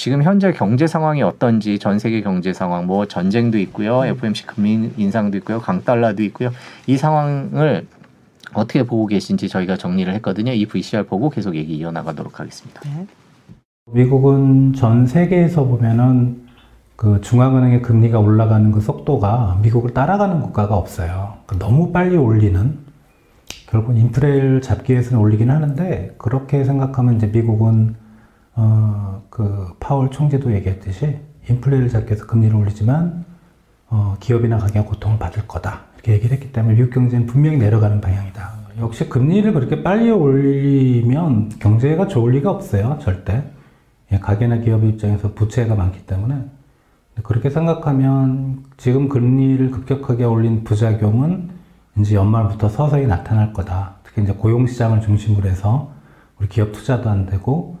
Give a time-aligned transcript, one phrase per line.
[0.00, 4.02] 지금 현재 경제 상황이 어떤지 전 세계 경제 상황 뭐 전쟁도 있고요.
[4.06, 5.60] FOMC 금리 인상도 있고요.
[5.60, 6.52] 강달러도 있고요.
[6.86, 7.86] 이 상황을
[8.54, 10.52] 어떻게 보고 계신지 저희가 정리를 했거든요.
[10.52, 12.80] 이 VCR 보고 계속 얘기 이어나가도록 하겠습니다.
[13.92, 16.46] 미국은 전 세계에서 보면은
[16.96, 21.34] 그 중앙은행의 금리가 올라가는 그 속도가 미국을 따라가는 국가가 없어요.
[21.44, 22.78] 그 너무 빨리 올리는
[23.68, 27.99] 결국 인플레를 잡기 위해서는 올리긴 하는데 그렇게 생각하면 이제 미국은
[28.60, 29.00] 어
[29.30, 33.24] 그 파월 총재도 얘기했듯이 인플레를 잡기 위해서 금리를 올리지만
[33.88, 38.60] 어 기업이나 가게가 고통을 받을 거다 이렇게 얘기를 했기 때문에 미국 경제는 분명히 내려가는 방향이다.
[38.78, 43.44] 역시 금리를 그렇게 빨리 올리면 경제가 좋을 리가 없어요 절대.
[44.12, 46.44] 예, 가게나 기업 입장에서 부채가 많기 때문에
[47.22, 51.50] 그렇게 생각하면 지금 금리를 급격하게 올린 부작용은
[51.98, 53.96] 이제 연말부터 서서히 나타날 거다.
[54.02, 55.92] 특히 이제 고용 시장을 중심으로 해서
[56.38, 57.79] 우리 기업 투자도 안 되고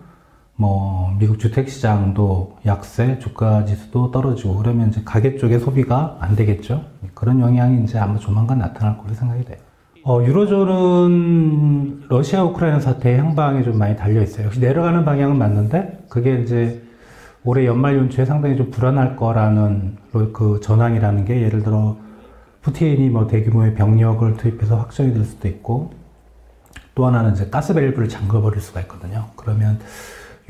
[0.60, 6.84] 뭐 미국 주택 시장도 약세, 주가 지수도 떨어지고 그러면 이제 가계 쪽의 소비가 안 되겠죠.
[7.14, 9.56] 그런 영향이 이제 아마 조만간 나타날 거로 생각이 돼요.
[10.04, 14.48] 어, 유로존은 러시아 우크라이나 사태의 향방에 좀 많이 달려 있어요.
[14.48, 16.82] 역시 내려가는 방향은 맞는데 그게 이제
[17.42, 19.96] 올해 연말 연초에 상당히 좀 불안할 거라는
[20.34, 21.96] 그 전황이라는 게 예를 들어
[22.60, 25.94] 푸틴이 뭐 대규모의 병력을 투입해서 확정이 될 수도 있고
[26.94, 29.24] 또 하나는 이제 가스 밸브를 잠궈버릴 수가 있거든요.
[29.36, 29.78] 그러면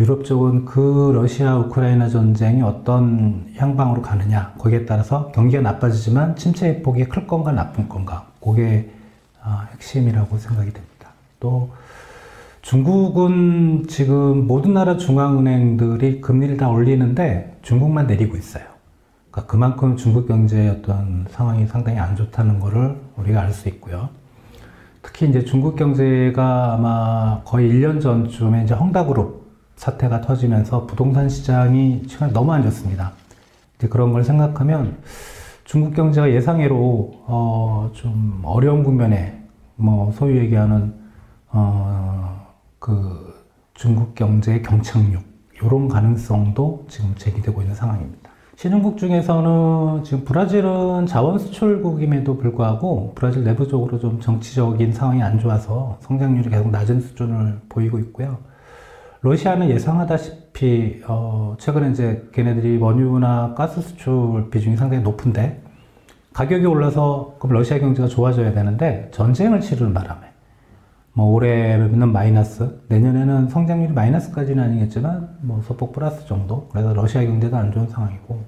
[0.01, 7.05] 유럽 쪽은 그 러시아 우크라이나 전쟁이 어떤 향방으로 가느냐 거기에 따라서 경기가 나빠지지만 침체의 폭이
[7.05, 8.91] 클 건가 나쁜 건가 그게
[9.43, 11.11] 아, 핵심이라고 생각이 됩니다.
[11.39, 11.73] 또
[12.63, 18.65] 중국은 지금 모든 나라 중앙은행들이 금리를 다 올리는데 중국만 내리고 있어요.
[19.31, 24.09] 그러니까 그만큼 중국 경제의 어떤 상황이 상당히 안 좋다는 것을 우리가 알 수 있고요.
[25.03, 29.40] 특히 이제 중국 경제가 아마 거의 1년 전쯤에 이제 헝다그룹
[29.81, 33.13] 사태가 터지면서 부동산 시장이 최근 너무 안 좋습니다.
[33.79, 34.99] 이제 그런 걸 생각하면
[35.65, 39.43] 중국 경제가 예상외로 어, 좀 어려운 국면에
[39.77, 40.93] 뭐 소위 얘기하는
[41.49, 42.47] 어,
[42.79, 45.23] 그 중국 경제의 경착륙
[45.63, 48.31] 이런 가능성도 지금 제기되고 있는 상황입니다.
[48.57, 56.51] 신흥국 중에서는 지금 브라질은 자원 수출국임에도 불구하고 브라질 내부적으로 좀 정치적인 상황이 안 좋아서 성장률이
[56.51, 58.50] 계속 낮은 수준을 보이고 있고요.
[59.23, 65.63] 러시아는 예상하다시피 어 최근에 이제 걔네들이 원유나 가스 수출 비중이 상당히 높은데
[66.33, 70.21] 가격이 올라서 그럼 러시아 경제가 좋아져야 되는데 전쟁을 치르는 바람에
[71.13, 76.69] 뭐 올해는 마이너스 내년에는 성장률이 마이너스까지는 아니겠지만 뭐 소폭 플러스 정도.
[76.69, 78.43] 그래서 러시아 경제도 안 좋은 상황이고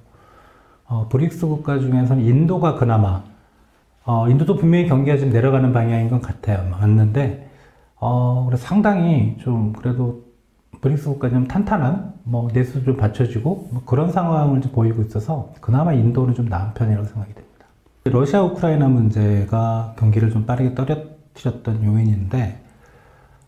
[0.86, 3.24] 어, 브릭스 국가 중에서는 인도가 그나마
[4.04, 6.66] 어, 인도도 분명히 경기가 지금 내려가는 방향인 것 같아요.
[6.70, 7.50] 맞는데
[7.96, 10.31] 어, 그래 상당히 좀 그래도
[10.80, 15.92] 브릭스 국가 좀 탄탄한 뭐 내수 좀 받쳐주고 뭐 그런 상황을 좀 보이고 있어서 그나마
[15.92, 17.66] 인도는 좀 나은 편이라고 생각이 됩니다.
[18.04, 22.60] 러시아 우크라이나 문제가 경기를 좀 빠르게 떨어뜨렸던 요인인데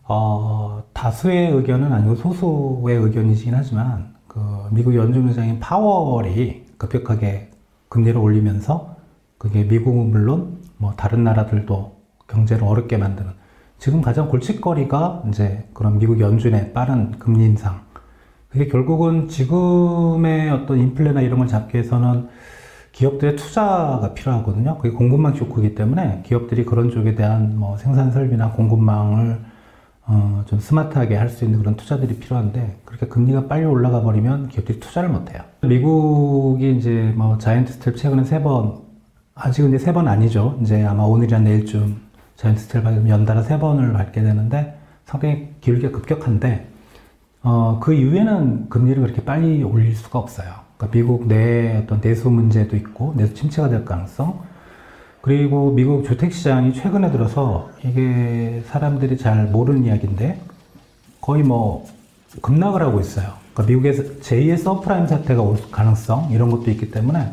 [0.07, 4.39] 어, 다수의 의견은 아니고 소수의 의견이긴 하지만 그
[4.71, 7.51] 미국 연준 의장인 파월이 급격하게
[7.89, 8.95] 금리를 올리면서
[9.37, 11.95] 그게 미국은 물론 뭐 다른 나라들도
[12.27, 13.31] 경제를 어렵게 만드는
[13.77, 17.81] 지금 가장 골칫거리가 이제 그런 미국 연준의 빠른 금리 인상.
[18.49, 22.29] 그게 결국은 지금의 어떤 인플레나 이런 걸 잡기 위해서는
[22.93, 24.77] 기업들의 투자가 필요하거든요.
[24.77, 29.39] 그게 공급망 쇼크이기 때문에 기업들이 그런 쪽에 대한 뭐 생산 설비나 공급망을
[30.07, 34.79] 어, 좀 스마트하게 할 수 있는 그런 투자들이 필요한데 그렇게 금리가 빨리 올라가 버리면 기업들이
[34.79, 35.41] 투자를 못 해요.
[35.61, 38.75] 미국이 이제 뭐 giant step 최근에 세 번,
[39.33, 40.57] 아직은 이제 세 번 아니죠.
[40.61, 42.04] 이제 아마 오늘이나 내일쯤
[42.37, 46.67] giant step 받으면 연달아 세 번을 받게 되는데 상당히 기울기가 급격한데
[47.43, 50.65] 어, 그 이후에는 금리를 그렇게 빨리 올릴 수가 없어요.
[50.77, 54.41] 그러니까 미국 내 어떤 내수 문제도 있고 내수 침체가 될 가능성
[55.21, 60.39] 그리고 미국 주택 시장이 최근에 들어서 이게 사람들이 잘 모르는 이야기인데
[61.21, 61.87] 거의 뭐
[62.41, 63.33] 급락을 하고 있어요.
[63.53, 67.31] 그러니까 미국에서 제2의 서프라임 사태가 올 가능성 이런 것도 있기 때문에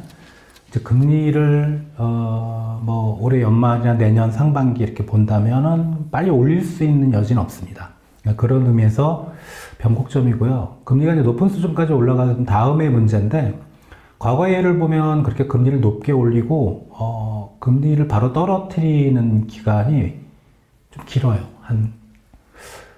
[0.81, 7.91] 금리를 어 뭐 올해 연말이나 내년 상반기 이렇게 본다면은 빨리 올릴 수 있는 여지는 없습니다.
[8.23, 9.33] 그러니까 그런 의미에서
[9.79, 10.79] 변곡점이고요.
[10.85, 13.59] 금리가 이제 높은 수준까지 올라가는 다음의 문제인데
[14.19, 20.15] 과거 예를 보면 그렇게 금리를 높게 올리고 어, 금리를 바로 떨어뜨리는 기간이
[20.91, 21.41] 좀 길어요.
[21.61, 22.03] 한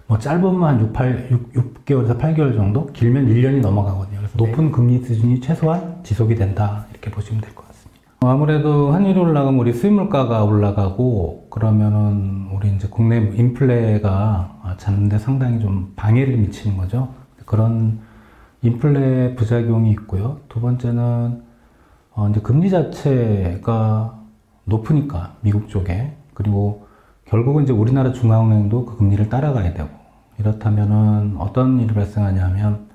[0.06, 4.18] 뭐 짧으면 한 6, 8, 6, 개월에서 8개월 정도, 길면 1년이 넘어가거든요.
[4.18, 7.63] 그래서 높은 금리 수준이 최소한 지속이 된다 이렇게 보시면 될 것 같습니다.
[8.28, 15.92] 아무래도 환율이 올라가면 우리 수입 물가가 올라가고 그러면은 우리 이제 국내 인플레가 잡는데 상당히 좀
[15.96, 17.08] 방해를 미치는 거죠.
[17.44, 18.00] 그런
[18.62, 20.40] 인플레 부작용이 있고요.
[20.48, 21.42] 두 번째는
[22.14, 24.18] 어, 이제 금리 자체가
[24.64, 26.86] 높으니까 미국 쪽에 그리고
[27.26, 29.88] 결국은 이제 우리나라 중앙은행도 그 금리를 따라가야 되고
[30.38, 32.88] 이렇다면은 어떤 일이 발생하냐면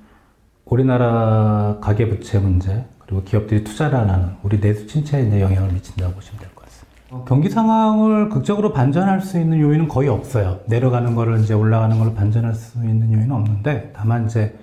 [0.65, 6.39] 우리나라 가계 부채 문제 그리고 기업들이 투자를 안 하는 우리 내수 침체에 영향을 미친다고 보시면
[6.41, 6.89] 될 것 같습니다.
[7.09, 10.59] 어, 경기 상황을 극적으로 반전할 수 있는 요인은 거의 없어요.
[10.67, 14.55] 내려가는 거를 이제 올라가는 걸로 반전할 수 있는 요인은 없는데 다만 이제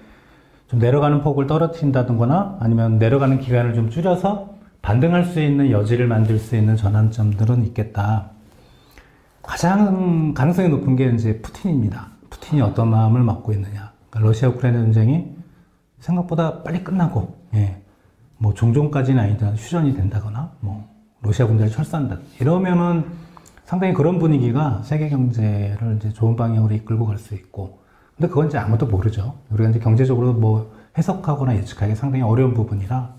[0.68, 6.54] 좀 내려가는 폭을 떨어뜨린다든거나 아니면 내려가는 기간을 좀 줄여서 반등할 수 있는 여지를 만들 수
[6.54, 8.30] 있는 전환점들은 있겠다.
[9.42, 12.10] 가장 가능성이 높은 게 이제 푸틴입니다.
[12.30, 13.90] 푸틴이 어떤 마음을 먹고 있느냐.
[14.08, 15.34] 그러니까 러시아 우크라이나 전쟁이
[15.98, 17.82] 생각보다 빨리 끝나고, 예,
[18.38, 20.84] 뭐 종종까지는 아니더라도 휴전이 된다거나, 뭐
[21.22, 22.18] 러시아 군대를 철수한다.
[22.40, 23.04] 이러면은
[23.64, 27.80] 상당히 그런 분위기가 세계 경제를 이제 좋은 방향으로 이끌고 갈 수 있고,
[28.16, 29.34] 근데 그건 이제 아무도 모르죠.
[29.50, 33.14] 우리가 이제 경제적으로 뭐 해석하거나 예측하기 상당히 어려운 부분이라.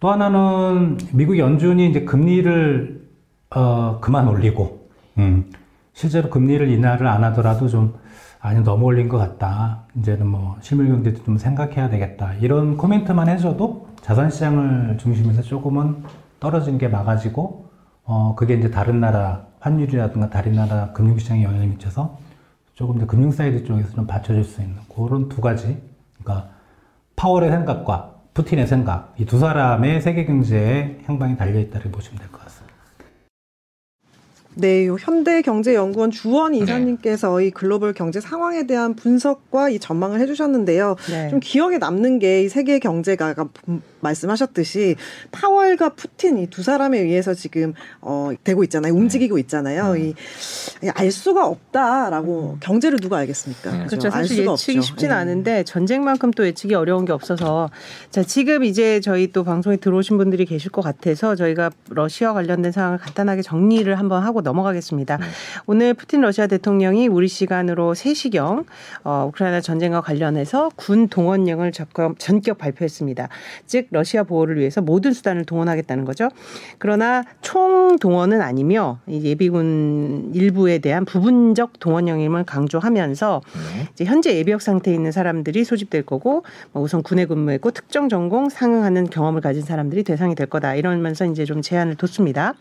[0.00, 3.06] 또 하나는 미국 연준이 이제 금리를
[3.54, 4.88] 어, 그만 올리고,
[5.18, 5.50] 음,
[5.92, 7.94] 실제로 금리를 인하를 안 하더라도 좀
[8.40, 9.84] 아니 너무 올린 것 같다.
[9.96, 12.34] 이제는 뭐 실물 경제도 좀 생각해야 되겠다.
[12.34, 16.04] 이런 코멘트만 해줘도 자산 시장을 중심에서 조금은
[16.38, 17.66] 떨어진 게 막아지고,
[18.04, 22.16] 어, 그게 이제 다른 나라 환율이라든가 다른 나라 금융시장에 영향을 미쳐서
[22.74, 25.82] 조금 더 금융 사이드 쪽에서 좀 받쳐줄 수 있는 그런 두 가지.
[26.22, 26.50] 그러니까
[27.16, 32.42] 파월의 생각과 푸틴의 생각, 이 두 사람의 세계 경제의 향방이 달려 있다고 보시면 될 것
[32.44, 32.66] 같습니다.
[34.58, 40.96] 네, 요 현대경제연구원 주원 이사님께서 이 글로벌 경제 상황에 대한 분석과 이 전망을 해주셨는데요.
[41.10, 41.28] 네.
[41.28, 43.34] 좀 기억에 남는 게 이 세계 경제가
[43.68, 44.96] 음, 말씀하셨듯이
[45.30, 48.94] 파월과 푸틴 이 두 사람에 의해서 지금 어 되고 있잖아요.
[48.94, 49.94] 움직이고 있잖아요.
[50.82, 53.72] 이알 수가 없다라고 경제를 누가 알겠습니까?
[53.72, 53.86] 네.
[53.86, 54.06] 그렇죠.
[54.08, 54.86] 알 사실 수가 예측이 없죠.
[54.86, 55.14] 쉽진 예.
[55.14, 57.70] 않은데 전쟁만큼 또 예측이 어려운 게 없어서
[58.10, 62.98] 자 지금 이제 저희 또 방송에 들어오신 분들이 계실 것 같아서 저희가 러시아 관련된 상황을
[62.98, 65.18] 간단하게 정리를 한번 하고 넘어가겠습니다.
[65.66, 68.64] 오늘 푸틴 러시아 대통령이 우리 시간으로 3시경
[69.04, 71.72] 어, 우크라이나 전쟁과 관련해서 군 동원령을
[72.18, 73.28] 전격 발표했습니다.
[73.66, 76.28] 즉 러시아 보호를 위해서 모든 수단을 동원하겠다는 거죠.
[76.78, 83.88] 그러나 총 동원은 아니며 이 예비군 일부에 대한 부분적 동원령임을 강조하면서 네.
[83.92, 89.10] 이제 현재 예비역 상태에 있는 사람들이 소집될 거고 뭐 우선 군에 근무했고 특정 전공 상응하는
[89.10, 92.54] 경험을 가진 사람들이 대상이 될 거다 이러면서 이제 좀 제한을 뒀습니다.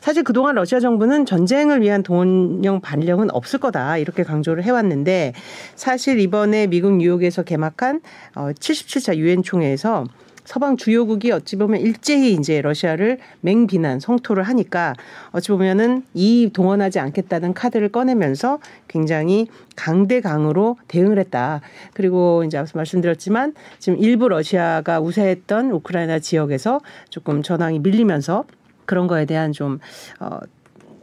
[0.00, 5.32] 사실 그동안 러시아 정부는 전쟁을 위한 동원령 발령은 없을 거다 이렇게 강조를 해왔는데
[5.74, 8.00] 사실 이번에 미국 뉴욕에서 개막한
[8.34, 10.04] 어, 77차 유엔 총회에서
[10.44, 14.94] 서방 주요국이 어찌 보면 일제히 이제 러시아를 맹비난 성토를 하니까
[15.30, 18.58] 어찌 보면은 이 동원하지 않겠다는 카드를 꺼내면서
[18.88, 21.60] 굉장히 강대강으로 대응을 했다.
[21.94, 28.44] 그리고 이제 앞서 말씀드렸지만 지금 일부 러시아가 우세했던 우크라이나 지역에서 조금 전황이 밀리면서
[28.86, 29.80] 그런 거에 대한 좀
[30.20, 30.38] 어,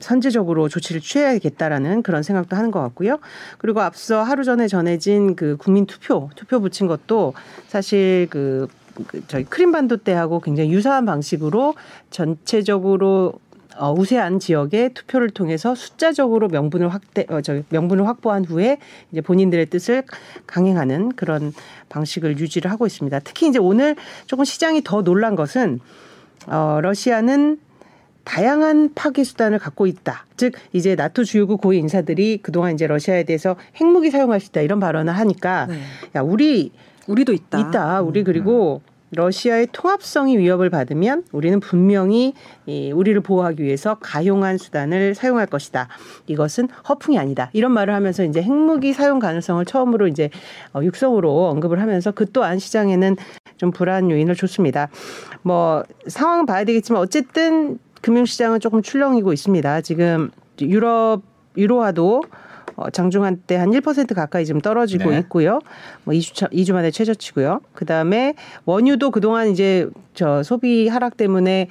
[0.01, 3.19] 선제적으로 조치를 취해야겠다라는 그런 생각도 하는 것 같고요.
[3.57, 7.33] 그리고 앞서 하루 전에 전해진 그 국민 투표 투표 붙인 것도
[7.67, 8.80] 사실 그, 그
[9.27, 11.75] 저희 크림반도 때하고 굉장히 유사한 방식으로
[12.09, 13.33] 전체적으로
[13.77, 18.77] 어, 우세한 지역에 투표를 통해서 숫자적으로 명분을 확대, 어, 저 명분을 확보한 후에
[19.11, 20.03] 이제 본인들의 뜻을
[20.45, 21.53] 강행하는 그런
[21.89, 23.19] 방식을 유지를 하고 있습니다.
[23.19, 23.95] 특히 이제 오늘
[24.25, 25.79] 조금 시장이 더 놀란 것은
[26.47, 27.59] 어, 러시아는
[28.23, 30.25] 다양한 파괴 수단을 갖고 있다.
[30.37, 34.79] 즉 이제 나토 주요국 고위 인사들이 그동안 이제 러시아에 대해서 핵무기 사용할 수 있다 이런
[34.79, 35.79] 발언을 하니까 네.
[36.15, 36.71] 야 우리
[37.07, 37.59] 우리도 있다.
[37.59, 38.01] 있다.
[38.01, 38.81] 우리 그리고
[39.13, 42.33] 러시아의 통합성이 위협을 받으면 우리는 분명히
[42.65, 45.89] 이 우리를 보호하기 위해서 가용한 수단을 사용할 것이다.
[46.27, 47.49] 이것은 허풍이 아니다.
[47.53, 50.29] 이런 말을 하면서 이제 핵무기 사용 가능성을 처음으로 이제
[50.73, 53.17] 어, 육성으로 언급을 하면서 그 또한 시장에는
[53.57, 54.87] 좀 불안 요인을 줬습니다.
[55.41, 59.81] 뭐 상황은 봐야 되겠지만 어쨌든 금융시장은 조금 출렁이고 있습니다.
[59.81, 60.31] 지금
[60.61, 61.21] 유럽
[61.57, 62.23] 유로화도
[62.81, 65.19] 어, 장중한 때 한 1% 가까이 지금 떨어지고 네.
[65.19, 65.59] 있고요.
[66.03, 67.61] 뭐 2주, 차, 2주 만에 최저치고요.
[67.73, 68.33] 그 다음에
[68.65, 71.67] 원유도 그동안 이제 저 소비 하락 때문에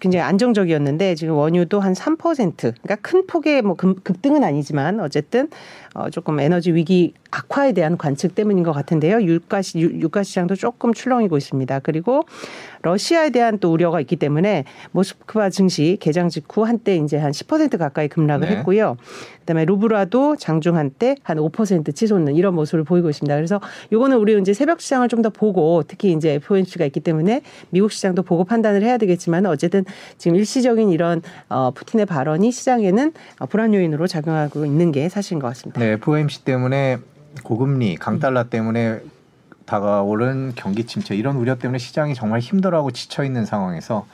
[0.00, 5.50] 굉장히 안정적이었는데 지금 원유도 한 3% 그러니까 큰 폭의 뭐 급, 급등은 아니지만 어쨌든
[5.94, 9.22] 어, 조금 에너지 위기 악화에 대한 관측 때문인 것 같은데요.
[9.22, 11.78] 유가 시, 유- 유가 시장도 조금 출렁이고 있습니다.
[11.80, 12.24] 그리고
[12.82, 18.08] 러시아에 대한 또 우려가 있기 때문에 모스크바 증시 개장 직후 한때 이제 한 10% 가까이
[18.08, 18.56] 급락을 네.
[18.56, 18.96] 했고요.
[19.40, 23.34] 그다음에 루브라도 장중 한때 한 5% 치솟는 이런 모습을 보이고 있습니다.
[23.34, 23.60] 그래서
[23.92, 28.24] 요거는 우리 이제 새벽 시장을 좀 더 보고 특히 이제 FOMC가 있기 때문에 미국 시장도
[28.24, 29.84] 보고 판단을 해야 되겠지만 어쨌든
[30.18, 35.48] 지금 일시적인 이런 어, 푸틴의 발언이 시장에는 어, 불안 요인으로 작용하고 있는 게 사실인 것
[35.48, 35.80] 같습니다.
[35.80, 36.98] 네, FOMC 때문에
[37.42, 39.00] 고금리, 강달러 때문에
[39.66, 44.06] 다가오는 경기 침체 이런 우려 때문에 시장이 정말 힘들어하고 지쳐 있는 상황에서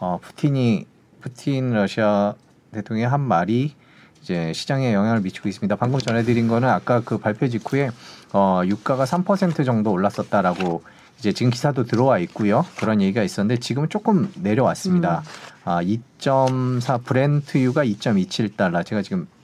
[0.00, 0.86] 어, 푸틴이
[1.20, 2.34] 푸틴 러시아
[2.72, 3.74] 대통령의 한 말이
[4.22, 5.76] 이제 시장에 영향을 미치고 있습니다.
[5.76, 7.90] 방금 전해드린 거는 아까 그 발표 직후에
[8.32, 10.82] 어, 유가가 3% 정도 올랐었다라고
[11.18, 12.64] 이제 지금 기사도 들어와 있고요.
[12.78, 15.22] 그런 얘기가 있었는데 지금은 조금 내려왔습니다.
[15.64, 18.84] 아, 2.4 브렌트유가 2.27달러.
[18.84, 19.37] 제가 지금 시-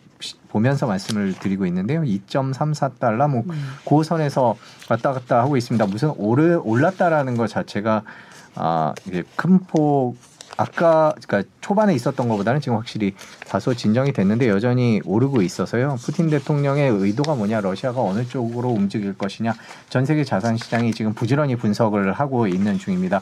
[0.48, 2.02] 보면서 말씀을 드리고 있는데요.
[2.02, 3.44] 2.34달러 뭐
[3.84, 4.56] 고선에서
[4.88, 5.86] 왔다 갔다 하고 있습니다.
[5.86, 8.02] 무슨 오르 올랐다라는 것 자체가
[8.56, 10.16] 아, 이게 큰폭
[10.56, 13.14] 아까 그러니까 초반에 있었던 것보다는 지금 확실히
[13.48, 15.96] 다소 진정이 됐는데 여전히 오르고 있어서요.
[16.00, 19.54] 푸틴 대통령의 의도가 뭐냐, 러시아가 어느 쪽으로 움직일 것이냐,
[19.88, 23.20] 전 세계 자산 시장이 지금 부지런히 분석을 하고 있는 중입니다.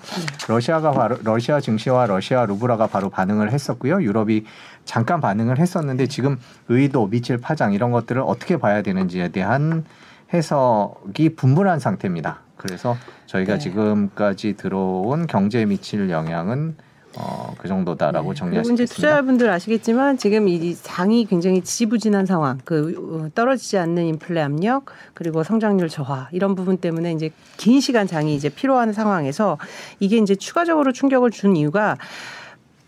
[0.49, 4.03] 러시아가 바로 러시아 증시와 러시아 루브라가 바로 반응을 했었고요.
[4.03, 4.45] 유럽이
[4.85, 9.85] 잠깐 반응을 했었는데 지금 의도, 미칠 파장 이런 것들을 어떻게 봐야 되는지에 대한
[10.33, 12.41] 해석이 분분한 상태입니다.
[12.57, 12.97] 그래서
[13.27, 13.59] 저희가 네.
[13.59, 16.77] 지금까지 들어온 경제에 미칠 영향은
[17.19, 18.33] 어, 그 정도다라고
[18.65, 18.95] 수 그리고 이제.
[18.95, 25.43] 투자자분들 아시겠지만 지금 이 장이 굉장히 지지부진한 상황, 그 어, 떨어지지 않는 인플레 압력 그리고
[25.43, 29.59] 성장률 저하 이런 부분 때문에 이제 긴 시간 장이 이제 필요한 상황에서
[30.01, 31.99] 이게 이제 추가적으로 충격을 준 이유가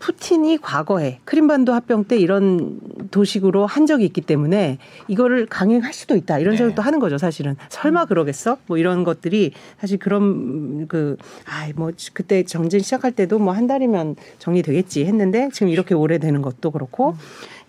[0.05, 6.37] 푸틴이 과거에 크림반도 합병 때 이런 도식으로 한 적이 있기 때문에 이거를 강행할 수도 있다.
[6.37, 6.57] 이런 네.
[6.59, 7.55] 생각도 하는 거죠 사실은.
[7.69, 8.57] 설마 그러겠어?
[8.67, 14.17] 뭐 이런 것들이 사실 그런 그 아이 뭐 그때 정전 시작할 때도 뭐 한 달이면
[14.37, 17.15] 정리되겠지 했는데 지금 이렇게 오래 되는 것도 그렇고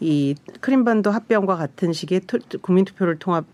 [0.00, 3.44] 이 크림반도 합병과 같은 식의 투, 투- 국민투표를 통합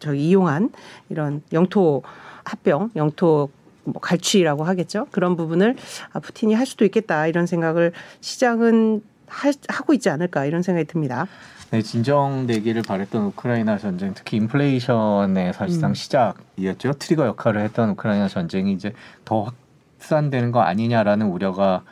[0.00, 0.70] 저기 이용한
[1.08, 2.02] 이런 영토
[2.44, 3.48] 합병 영토
[3.92, 5.06] 뭐 갈취라고 하겠죠.
[5.10, 5.76] 그런 부분을
[6.12, 11.26] 아, 푸틴이 할 수도 있겠다 이런 생각을 시장은 할- 하고 있지 않을까 이런 생각이 듭니다.
[11.70, 15.94] 네, 진정되기를 바랬던 우크라이나 전쟁, 특히 인플레이션의 사실상 음.
[15.94, 16.94] 시작이었죠.
[16.94, 18.94] 트리거 역할을 했던 우크라이나 전쟁이 이제
[19.26, 19.50] 더
[19.98, 21.82] 확산되는 거 아니냐라는 우려가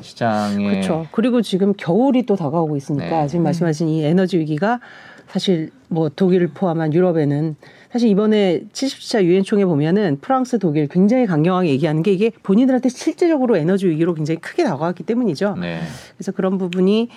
[0.00, 1.06] 시장에 그렇죠.
[1.10, 3.26] 그리고 지금 겨울이 또 다가오고 있으니까 네.
[3.26, 4.78] 지금 말씀하신 이 에너지 위기가
[5.28, 7.56] 사실 뭐 독일을 포함한 유럽에는
[7.92, 13.56] 사실 이번에 70차 유엔 총회 보면은 프랑스, 독일 굉장히 강경하게 얘기하는 게 이게 본인들한테 실제적으로
[13.56, 15.56] 에너지 위기로 굉장히 크게 다가왔기 때문이죠.
[15.60, 15.80] 네.
[16.16, 17.08] 그래서 그런 부분이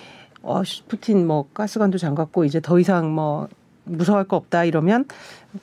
[0.42, 3.48] 어 씨, 푸틴 뭐 가스관도 잠갔고 이제 더 이상 뭐
[3.84, 5.06] 무서워할 거 없다 이러면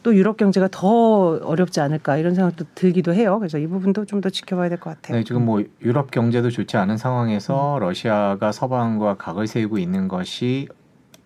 [0.02, 3.38] 또 유럽 경제가 더 어렵지 않을까 이런 생각도 들기도 해요.
[3.40, 5.18] 그래서 이 부분도 좀 더 지켜봐야 될 것 같아요.
[5.18, 10.68] 네, 지금 뭐 유럽 경제도 좋지 않은 상황에서 러시아가 서방과 각을 세우고 있는 것이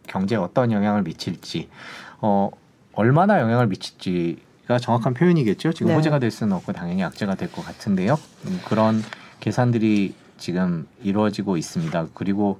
[0.09, 1.69] 경제에 어떤 영향을 미칠지,
[2.19, 2.49] 어,
[2.93, 5.71] 얼마나 영향을 미칠지가 정확한 표현이겠죠.
[5.71, 5.95] 지금 네.
[5.95, 8.19] 호재가 될 수는 없고 당연히 악재가 될 것 같은데요.
[8.45, 9.01] 음, 그런
[9.39, 12.07] 계산들이 지금 이루어지고 있습니다.
[12.13, 12.59] 그리고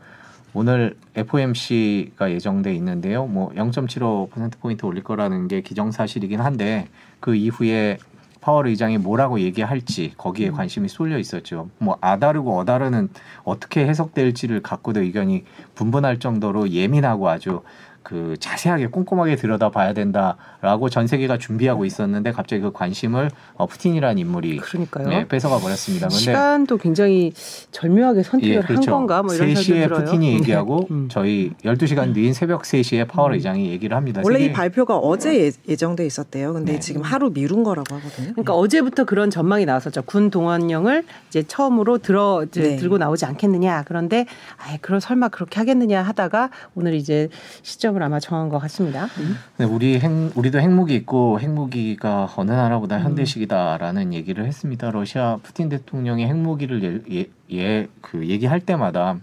[0.53, 3.25] 오늘 FOMC가 예정돼 있는데요.
[3.25, 6.87] 뭐 0.75%포인트 올릴 거라는 게 기정사실이긴 한데
[7.19, 7.97] 그 이후에
[8.41, 11.69] 파월 의장이 뭐라고 얘기할지 거기에 관심이 쏠려 있었죠.
[11.77, 13.09] 뭐 아다르고 어다르는
[13.43, 17.61] 어떻게 해석될지를 갖고도 의견이 분분할 정도로 예민하고 아주
[18.09, 24.57] 그 자세하게 꼼꼼하게 들여다봐야 된다라고 전 세계가 준비하고 있었는데 갑자기 그 관심을 어, 푸틴이라는 인물이
[24.57, 25.07] 그러니까요.
[25.09, 26.07] 네, 뺏어가 버렸습니다.
[26.07, 27.31] 근데 시간도 굉장히
[27.71, 28.89] 절묘하게 선택을 예, 한 그렇죠.
[28.91, 30.05] 건가 뭐 이런 3시에 생각이 들어요.
[30.05, 31.07] 푸틴이 얘기하고 음.
[31.11, 34.21] 저희 12시간 뒤인 새벽 3시에 파월 의장이 얘기를 합니다.
[34.25, 36.53] 원래 이 세계- 발표가 어제 예- 예정돼 있었대요.
[36.53, 36.79] 근데 네.
[36.79, 38.31] 지금 하루 미룬 거라고 하거든요.
[38.31, 40.01] 그러니까 어제부터 그런 전망이 나왔었죠.
[40.01, 42.75] 군 동원령을 이제 처음으로 들어 이제 네.
[42.77, 43.83] 들고 나오지 않겠느냐.
[43.85, 44.25] 그런데
[44.57, 47.29] 아예 그럼 설마 그렇게 하겠느냐 하다가 오늘 이제
[47.61, 49.05] 시점을 아마 정한 것 같습니다.
[49.19, 49.37] 음.
[49.57, 53.03] 네, 우리 핵, 우리도 핵무기 있고 핵무기가 어느 나라보다 음.
[53.03, 54.91] 현대식이다라는 얘기를 했습니다.
[54.91, 59.17] 러시아 푸틴 대통령이 핵무기를 예, 예, 예, 그 얘기할 때마다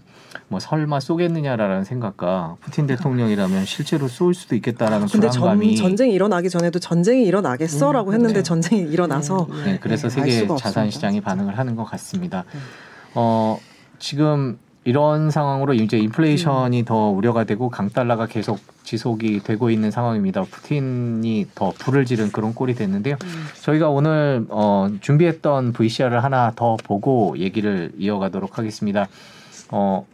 [0.49, 6.13] 뭐 설마 쏘겠느냐라는 생각과 푸틴 대통령이라면 실제로 쏠 수도 있겠다라는 근데 전, 불안감이 전 쟁이
[6.13, 8.43] 일어나기 전에도 전쟁이 일어나겠어라고 했는데 네.
[8.43, 9.63] 전쟁이 일어나서 네.
[9.73, 11.21] 네, 그래서 네, 알 세계 자산 시장이.
[11.21, 12.45] 반응을 하는 것 같습니다.
[12.53, 12.59] 네.
[13.15, 13.59] 어,
[13.99, 20.43] 지금 이런 상황으로 이제 인플레이션이 더 우려가 되고 강달러가 계속 지속이 되고 있는 상황입니다.
[20.43, 23.17] 푸틴이 더 불을 지른 그런 꼴이 됐는데요.
[23.63, 29.09] 저희가 오늘 어, 준비했던 VCR을 하나 더 보고 얘기를 이어가도록 하겠습니다.
[29.71, 30.07] 어,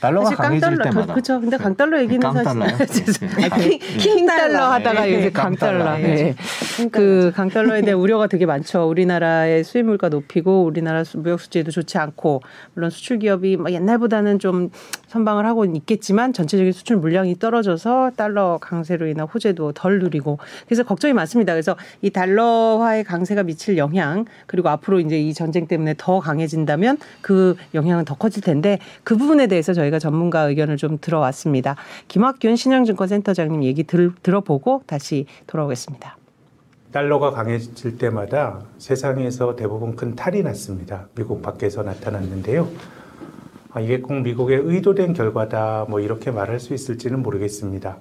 [0.00, 1.40] 달러가 강해질 강달러 때마다 그렇죠.
[1.40, 2.76] 근데 강달러 얘기는 깡달러요?
[2.76, 3.46] 사실 네.
[3.50, 5.84] 아, 킹, 킹달러 하다가 네, 요새 깡달러.
[5.84, 5.98] 강달러.
[6.06, 6.34] 네.
[6.78, 6.88] 네.
[6.90, 8.88] 그 강달러에 대한 우려가 되게 많죠.
[8.88, 12.42] 우리나라의 수입 물가 높이고 우리나라 수- 무역 수지도 좋지 않고
[12.74, 14.70] 물론 수출 기업이 뭐 옛날보다는 좀
[15.08, 21.14] 선방을 하고 있겠지만 전체적인 수출 물량이 떨어져서 달러 강세로 인한 호재도 덜 누리고 그래서 걱정이
[21.14, 21.52] 많습니다.
[21.52, 27.56] 그래서 이 달러화의 강세가 미칠 영향 그리고 앞으로 이제 이 전쟁 때문에 더 강해진다면 그
[27.74, 31.76] 영향은 더 커질 텐데 그 부분에 대해서 저희 가 전문가 의견을 좀 들어왔습니다.
[32.08, 36.16] 김학균 신영증권센터장님 얘기 들, 들어보고 다시 돌아오겠습니다.
[36.92, 41.08] 달러가 강해질 때마다 세상에서 대부분 큰 탈이 났습니다.
[41.14, 42.68] 미국 밖에서 나타났는데요.
[43.70, 47.98] 아, 이게 꼭 미국의 의도된 결과다 뭐 이렇게 말할 수 있을지는 모르겠습니다.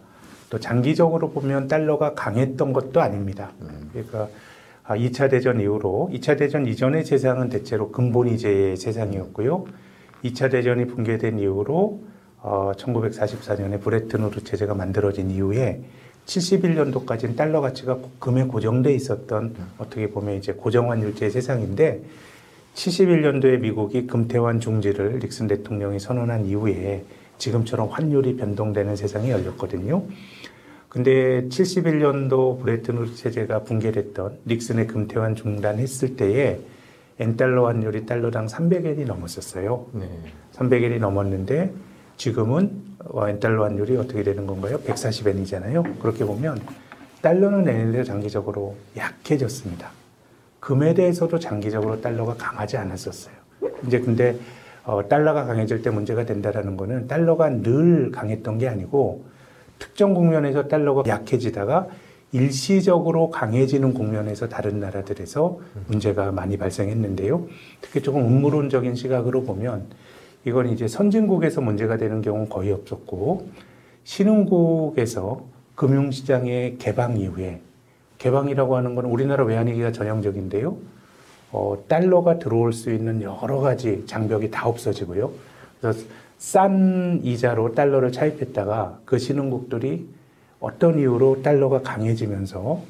[0.50, 3.52] 또 장기적으로 보면 달러가 강했던 것도 아닙니다.
[3.92, 4.30] 그러니까
[4.86, 9.66] 아, 2차 대전 이후로 2차 대전 이전의 세상은 대체로 금본위제의 세상이었고요.
[10.24, 12.04] 2차 대전이 붕괴된 이후로
[12.42, 15.82] 어, 1944년에 브레튼 우드 체제가 만들어진 이후에
[16.26, 22.04] 71년도까지는 달러 가치가 금에 고정돼 있었던 어떻게 보면 이제 고정환율제 세상인데
[22.76, 27.04] 71년도에 미국이 금태환 중지를 닉슨 대통령이 선언한 이후에
[27.38, 30.04] 지금처럼 환율이 변동되는 세상이 열렸거든요.
[30.90, 36.60] 근데 71년도 브레튼 우드 체제가 붕괴됐던 닉슨의 금태환 중단했을 때에
[37.20, 39.88] 엔달러 환율이 달러당 300엔이 넘었었어요.
[39.94, 40.10] 네.
[40.54, 41.74] 300엔이 넘었는데
[42.18, 42.72] 지금은
[43.06, 44.80] 어, 엔달러 환율이 어떻게 되는 건가요?
[44.80, 46.00] 140엔이잖아요.
[46.00, 46.60] 그렇게 보면
[47.22, 49.90] 달러는 엔에 장기적으로 약해졌습니다.
[50.60, 53.36] 금에 대해서도 장기적으로 달러가 강하지 않았었어요.
[53.86, 54.38] 이제 근데
[54.84, 59.26] 어, 달러가 강해질 때 문제가 된다라는 거는 달러가 늘 강했던 게 아니고
[59.80, 61.88] 특정 국면에서 달러가 약해지다가
[62.36, 67.48] 일시적으로 강해지는 국면에서 다른 나라들에서 문제가 많이 발생했는데요.
[67.80, 69.86] 특히 조금 음모론적인 시각으로 보면
[70.44, 73.48] 이건 이제 선진국에서 문제가 되는 경우는 거의 없었고
[74.04, 77.62] 신흥국에서 금융시장의 개방 이후에
[78.18, 80.76] 개방이라고 하는 것은 우리나라 외환위기가 전형적인데요.
[81.54, 85.32] 어, 달러가 들어올 수 있는 여러 가지 장벽이 다 없어지고요.
[85.80, 86.06] 그래서
[86.38, 90.06] 싼 이자로 달러를 차입했다가 그 신흥국들이
[90.66, 92.82] 어떤 이유로 달러가 강해지면서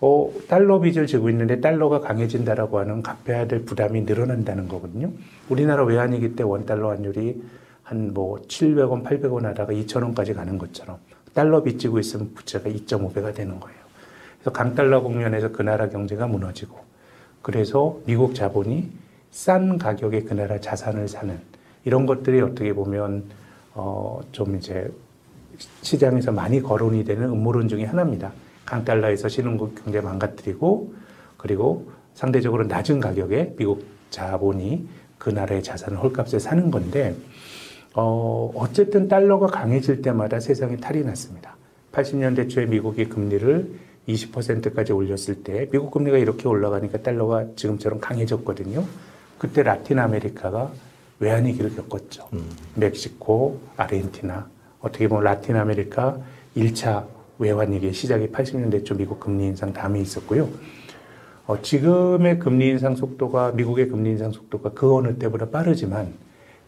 [0.00, 5.10] 어, 달러 빚을 지고 있는데 달러가 강해진다라고 하는 갚아야 될 부담이 늘어난다는 거거든요.
[5.48, 7.42] 우리나라 외환위기 때 원달러 환율이
[7.82, 10.98] 한 뭐 700원, 800원 하다가 2,000원까지 가는 것처럼
[11.34, 13.78] 달러 빚 지고 있으면 부채가 2.5배가 되는 거예요.
[14.38, 16.78] 그래서 강달러 국면에서 그 나라 경제가 무너지고
[17.42, 18.92] 그래서 미국 자본이
[19.32, 21.36] 싼 가격에 그 나라 자산을 사는
[21.84, 23.24] 이런 것들이 어떻게 보면
[23.74, 24.92] 어, 좀 이제
[25.82, 28.32] 시장에서 많이 거론이 되는 음모론 중에 하나입니다.
[28.64, 30.94] 강달러에서 신흥국 경제 망가뜨리고
[31.36, 37.16] 그리고 상대적으로 낮은 가격에 미국 자본이 그 나라의 자산을 헐값에 사는 건데
[37.94, 41.56] 어, 어쨌든 달러가 강해질 때마다 세상에 탈이 났습니다.
[41.92, 43.72] 80년대 초에 미국이 금리를
[44.08, 48.84] 20%까지 올렸을 때 미국 금리가 이렇게 올라가니까 달러가 지금처럼 강해졌거든요.
[49.38, 50.72] 그때 라틴 아메리카가
[51.20, 52.28] 외환위기를 겪었죠.
[52.74, 54.48] 멕시코, 아르헨티나
[54.80, 56.18] 어떻게 보면 라틴 아메리카
[56.56, 57.06] 1차
[57.38, 60.48] 외환위기의 시작이 80년대 초 미국 금리 인상 다음에 있었고요.
[61.46, 66.12] 어, 지금의 금리 인상 속도가 미국의 금리 인상 속도가 그 어느 때보다 빠르지만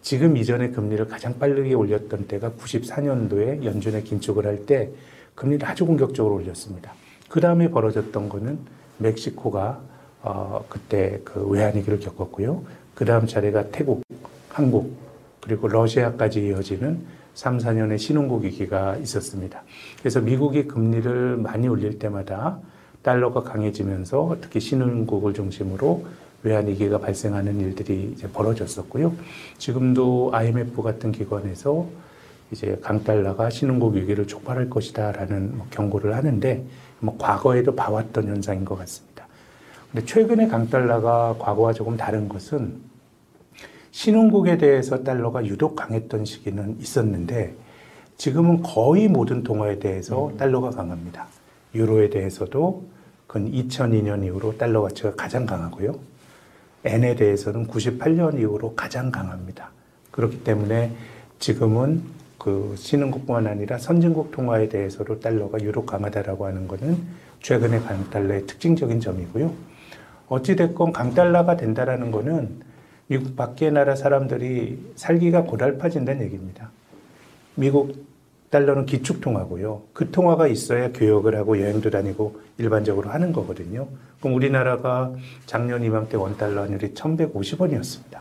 [0.03, 4.90] 지금 이전의 금리를 가장 빠르게 올렸던 때가 94년도에 연준에 긴축을 할 때
[5.35, 6.92] 금리를 아주 공격적으로 올렸습니다.
[7.29, 8.59] 그 다음에 벌어졌던 거는
[8.99, 9.81] 멕시코가
[10.23, 12.62] 어, 그때 그 외환위기를 겪었고요.
[12.94, 14.03] 그 다음 차례가 태국,
[14.49, 14.94] 한국,
[15.40, 17.01] 그리고 러시아까지 이어지는
[17.35, 19.62] 3, 4년의 신흥국 위기가 있었습니다.
[19.99, 22.59] 그래서 미국이 금리를 많이 올릴 때마다
[23.03, 26.05] 달러가 강해지면서 특히 신흥국을 중심으로
[26.43, 29.14] 외환위기가 발생하는 일들이 이제 벌어졌었고요.
[29.59, 31.87] 지금도 IMF 같은 기관에서
[32.51, 36.64] 이제 강달러가 신흥국 위기를 촉발할 것이다 라는 뭐 경고를 하는데
[36.99, 39.27] 뭐 과거에도 봐왔던 현상인 것 같습니다.
[39.93, 42.89] 근데 최근에 강달러가 과거와 조금 다른 것은
[43.92, 47.55] 신흥국에 대해서 달러가 유독 강했던 시기는 있었는데
[48.16, 51.26] 지금은 거의 모든 통화에 대해서 달러가 강합니다.
[51.74, 52.85] 유로에 대해서도
[53.26, 55.98] 근 2002년 이후로 달러 가치가 가장 강하고요.
[56.85, 59.70] 엔에 대해서는 98년 이후로 가장 강합니다.
[60.11, 60.92] 그렇기 때문에
[61.38, 62.03] 지금은
[62.38, 66.98] 그 신흥국뿐만 아니라 선진국 통화에 대해서도 달러가 유독 강하다라고 하는 것은
[67.42, 69.53] 최근의 강달러의 특징적인 점이고요.
[70.29, 72.61] 어찌됐건 강달러가 된다라는 것은
[73.11, 76.70] 미국 밖의 나라 사람들이 살기가 고달파진다는 얘기입니다.
[77.57, 78.07] 미국
[78.51, 79.83] 달러는 기축 통화고요.
[79.92, 83.88] 그 통화가 있어야 교역을 하고 여행도 다니고 일반적으로 하는 거거든요.
[84.20, 85.12] 그럼 우리나라가
[85.44, 88.20] 작년 이맘때 원달러 환율이 1,150원이었습니다.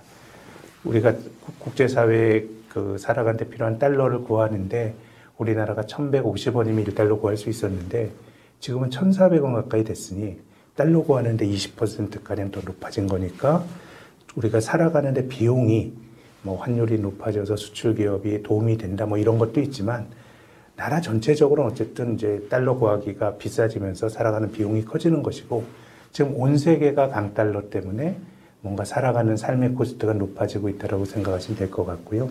[0.86, 1.14] 우리가
[1.60, 4.96] 국제사회에 그 살아가는데 필요한 달러를 구하는데
[5.38, 8.10] 우리나라가 1,150원이면 1달러 구할 수 있었는데
[8.60, 10.40] 지금은 1,400원 가까이 됐으니
[10.76, 13.64] 달러 구하는데 20%가량 더 높아진 거니까
[14.36, 15.94] 우리가 살아가는데 비용이
[16.44, 20.08] 뭐 환율이 높아져서 수출 기업이 도움이 된다 뭐 이런 것도 있지만
[20.76, 25.66] 나라 전체적으로 어쨌든 이제 달러 구하기가 비싸지면서 살아가는 비용이 커지는 것이고
[26.14, 28.18] 지금 온 세계가 강달러 때문에
[28.62, 32.30] 뭔가 살아가는 삶의 코스트가 높아지고 있다라고 생각하시면 될 것 같고요.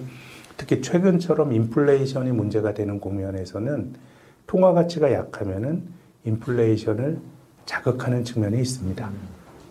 [0.57, 3.95] 특히 최근처럼 인플레이션이 문제가 되는 국면에서는
[4.47, 5.83] 통화 가치가 약하면은
[6.25, 7.19] 인플레이션을
[7.67, 9.11] 자극하는 측면이 있습니다.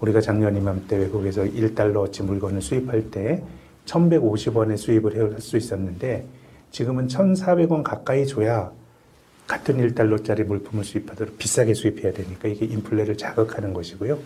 [0.02, 3.44] 우리가 작년 이맘때 외국에서 1달러어치 물건을 수입할 때
[3.86, 6.26] 1,150원에 수입을 할 수 있었는데
[6.72, 8.72] 지금은 1,400원 가까이 줘야
[9.48, 14.20] 같은 1달러짜리 물품을 수입하도록 비싸게 수입해야 되니까 이게 인플레를 자극하는 것이고요.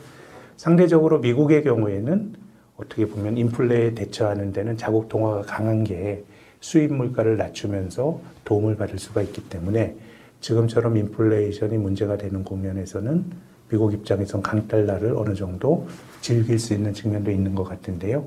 [0.58, 2.34] 상대적으로 미국의 경우에는
[2.78, 6.24] 어떻게 보면 인플레에 대처하는 데는 자국 동화가 강한 게
[6.60, 9.96] 수입 물가를 낮추면서 도움을 받을 수가 있기 때문에
[10.42, 13.26] 지금처럼 인플레이션이 문제가 되는 국면에서는
[13.72, 15.88] 미국 입장에선 강 달러를 어느 정도
[16.20, 18.26] 즐길 수 있는 측면도 있는 것 같은데요.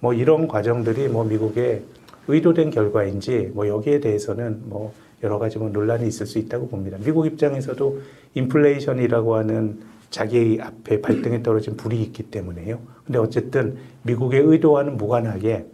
[0.00, 1.82] 뭐 이런 과정들이 뭐 미국의
[2.28, 6.98] 의도된 결과인지 뭐 여기에 대해서는 뭐 여러 가지 뭐 논란이 있을 수 있다고 봅니다.
[7.02, 8.00] 미국 입장에서도
[8.34, 12.78] 인플레이션이라고 하는 자기 앞에 발등에 떨어진 불이 있기 때문에요.
[13.06, 15.66] 근데 어쨌든 미국의 의도와는 무관하게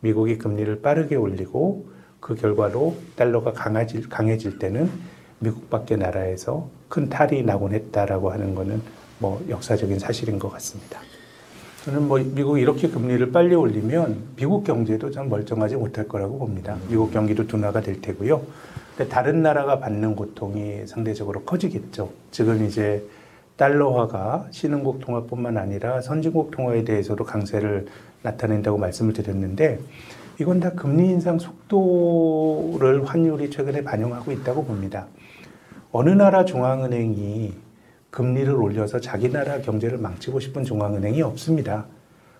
[0.00, 1.88] 미국이 금리를 빠르게 올리고
[2.20, 4.90] 그 결과로 달러가 강해질, 강해질 때는
[5.38, 8.82] 미국 밖의 나라에서 큰 탈이 나곤 했다라고 하는 거는
[9.18, 11.00] 뭐 역사적인 사실인 것 같습니다.
[11.84, 16.76] 저는 뭐 미국이 이렇게 금리를 빨리 올리면 미국 경제도 좀 멀쩡하지 못할 거라고 봅니다.
[16.88, 18.42] 미국 경기도 둔화가 될 테고요.
[18.96, 22.10] 근데 다른 나라가 받는 고통이 상대적으로 커지겠죠.
[22.30, 23.06] 지금 이제
[23.56, 27.86] 달러화가 신흥국 통화뿐만 아니라 선진국 통화에 대해서도 강세를
[28.22, 29.78] 나타낸다고 말씀을 드렸는데
[30.40, 35.06] 이건 다 금리 인상 속도를 환율이 최근에 반영하고 있다고 봅니다.
[35.98, 37.54] 어느 나라 중앙은행이
[38.10, 41.86] 금리를 올려서 자기 나라 경제를 망치고 싶은 중앙은행이 없습니다.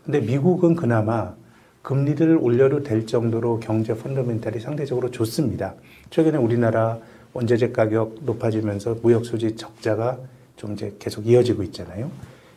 [0.05, 1.35] 근데 미국은 그나마
[1.81, 5.75] 금리를 올려도 될 정도로 경제 펀더멘탈이 상대적으로 좋습니다.
[6.11, 6.99] 최근에 우리나라
[7.33, 10.19] 원자재 가격 높아지면서 무역 수지 적자가
[10.57, 12.11] 좀 이제 계속 이어지고 있잖아요.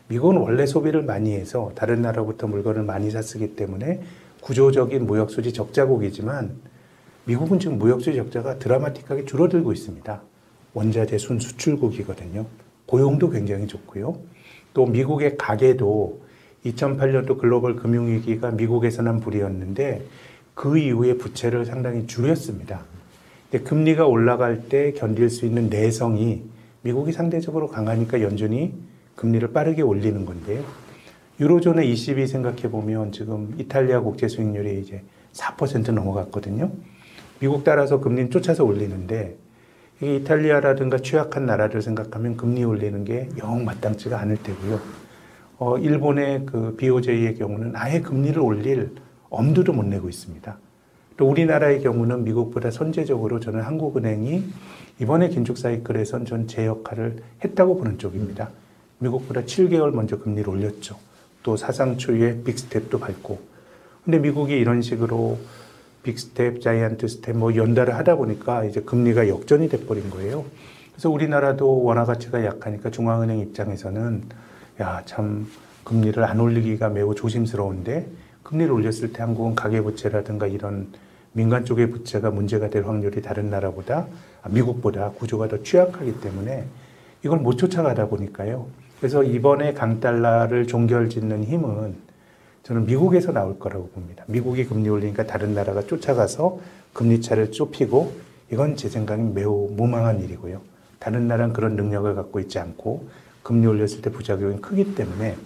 [0.08, 4.02] 미국은 원래 소비를 많이 해서 다른 나라부터 물건을 많이 샀기 때문에
[4.42, 6.56] 구조적인 무역 수지 적자국이지만
[7.24, 10.28] 미국은 지금 무역 수지 적자가 드라마틱하게 줄어들고 있습니다.
[10.74, 12.46] 원자재 순 수출국이거든요.
[12.86, 14.16] 고용도 굉장히 좋고요.
[14.74, 16.20] 또 미국의 가계도
[16.64, 20.04] 2008년도 글로벌 금융위기가 미국에서 난 불이었는데
[20.54, 22.84] 그 이후에 부채를 상당히 줄였습니다.
[23.50, 26.42] 근데 금리가 올라갈 때 견딜 수 있는 내성이
[26.82, 28.74] 미국이 상대적으로 강하니까 연준이
[29.16, 30.62] 금리를 빠르게 올리는 건데요.
[31.40, 35.02] 유로존의 ECB 생각해 보면 지금 이탈리아 국제 수익률이 이제
[35.32, 36.70] 4% 넘어갔거든요.
[37.40, 39.36] 미국 따라서 금리는 쫓아서 올리는데
[40.00, 44.80] 이탈리아라든가 취약한 나라를 생각하면 금리 올리는 게 영 마땅치가 않을 테고요.
[45.58, 48.92] 어, 일본의 그 BOJ의 경우는 아예 금리를 올릴
[49.28, 50.56] 엄두도 못 내고 있습니다.
[51.18, 54.42] 또 우리나라의 경우는 미국보다 선제적으로 저는 한국은행이
[55.00, 58.50] 이번에 긴축 사이클에선 전 제 역할을 했다고 보는 쪽입니다.
[58.98, 60.96] 미국보다 7개월 먼저 금리를 올렸죠.
[61.42, 63.38] 또 사상 초유의 big step도 밟고.
[64.04, 65.38] 근데 미국이 이런 식으로
[66.02, 70.44] big step, giant step 뭐 연달아 하다 보니까 이제 금리가 역전이 돼버린 거예요.
[70.92, 74.22] 그래서 우리나라도 원화 가치가 약하니까 중앙은행 입장에서는
[74.80, 75.46] 야, 참
[75.84, 78.06] 금리를 안 올리기가 매우 조심스러운데
[78.42, 80.88] 금리를 올렸을 때 한국은 가계부채라든가 이런
[81.32, 84.06] 민간 쪽의 부채가 문제가 될 확률이 다른 나라보다
[84.42, 86.64] 아, 미국보다 구조가 더 취약하기 때문에
[87.24, 88.66] 이걸 못 쫓아가다 보니까요.
[88.98, 92.09] 그래서 이번에 강달러를 종결짓는 힘은
[92.62, 94.24] 저는 미국에서 나올 거라고 봅니다.
[94.26, 96.58] 미국이 금리 올리니까 다른 나라가 쫓아가서
[96.92, 98.12] 금리 차를 좁히고
[98.52, 100.60] 이건 제 생각엔 매우 무망한 일이고요.
[100.98, 103.08] 다른 나라는 그런 능력을 갖고 있지 않고
[103.42, 105.36] 금리 올렸을 때 부작용이 크기 때문에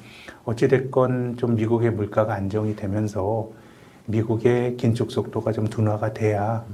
[0.44, 3.50] 어찌됐건 좀 미국의 물가가 안정이 되면서
[4.07, 6.64] 미국의 긴축 속도가 좀 둔화가 돼야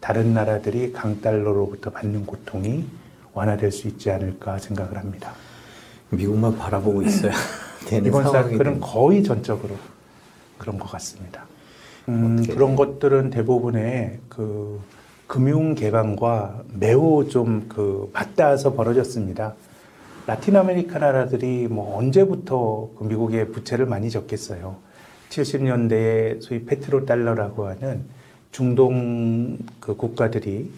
[0.00, 2.86] 다른 나라들이 강달러로부터 받는 고통이
[3.34, 5.32] 완화될 수 있지 않을까 생각을 합니다.
[6.10, 7.30] 미국만 바라보고 되는
[8.08, 8.22] 이번
[8.72, 9.76] 된- 거의 전적으로
[10.58, 11.46] 그런 것 같습니다.
[12.08, 14.80] 음, 그런 것들은 대부분의 그
[15.26, 19.54] 금융 개방과 매우 좀 그 맞닿아서 벌어졌습니다.
[20.26, 24.76] 라틴 아메리카 나라들이 뭐 언제부터 그 미국의 부채를 많이 졌겠어요.
[25.30, 28.02] 70년대에 소위 페트로 달러라고 하는
[28.52, 30.70] 중동 그 국가들이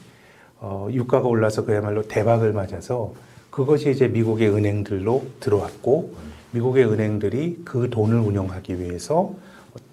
[0.60, 3.14] 어, 유가가 올라서 그야말로 대박을 맞아서
[3.50, 6.12] 그것이 이제 미국의 은행들로 들어왔고
[6.52, 9.34] 미국의 은행들이 그 돈을 운용하기 위해서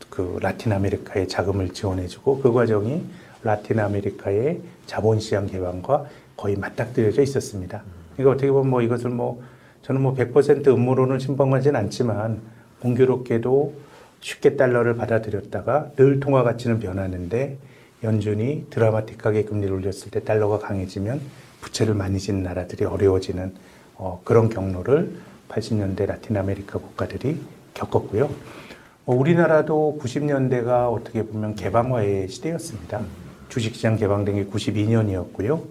[0.10, 3.04] 그 라틴 아메리카에 자금을 지원해주고 그 과정이
[3.44, 7.84] 라틴 아메리카의 자본시장 개방과 거의 맞닥뜨려져 있었습니다.
[8.14, 9.44] 그러니까 어떻게 보면 뭐 이것을 뭐
[9.84, 12.42] 저는 뭐 100% 음모론을 신봉하진 않지만
[12.82, 13.74] 공교롭게도
[14.22, 17.58] 쉽게 달러를 받아들였다가 늘 통화 가치는 변하는데
[18.04, 21.22] 연준이 드라마틱하게 금리를 올렸을 때 달러가 강해지면
[21.62, 23.54] 부채를 많이 지는 나라들이 어려워지는
[23.96, 25.16] 어, 그런 경로를
[25.50, 27.40] 80년대 라틴 아메리카 국가들이
[27.74, 28.30] 겪었고요.
[29.06, 33.02] 어, 우리나라도 90년대가 어떻게 보면 개방화의 시대였습니다.
[33.50, 35.64] 주식시장 개방된 게 92년이었고요.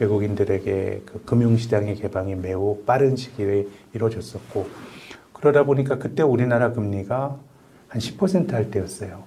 [0.00, 4.68] 외국인들에게 그 금융시장의 개방이 매우 빠른 시기에 이루어졌었고
[5.34, 7.36] 그러다 보니까 그때 우리나라 금리가
[7.88, 9.22] 한 10%할 때였어요.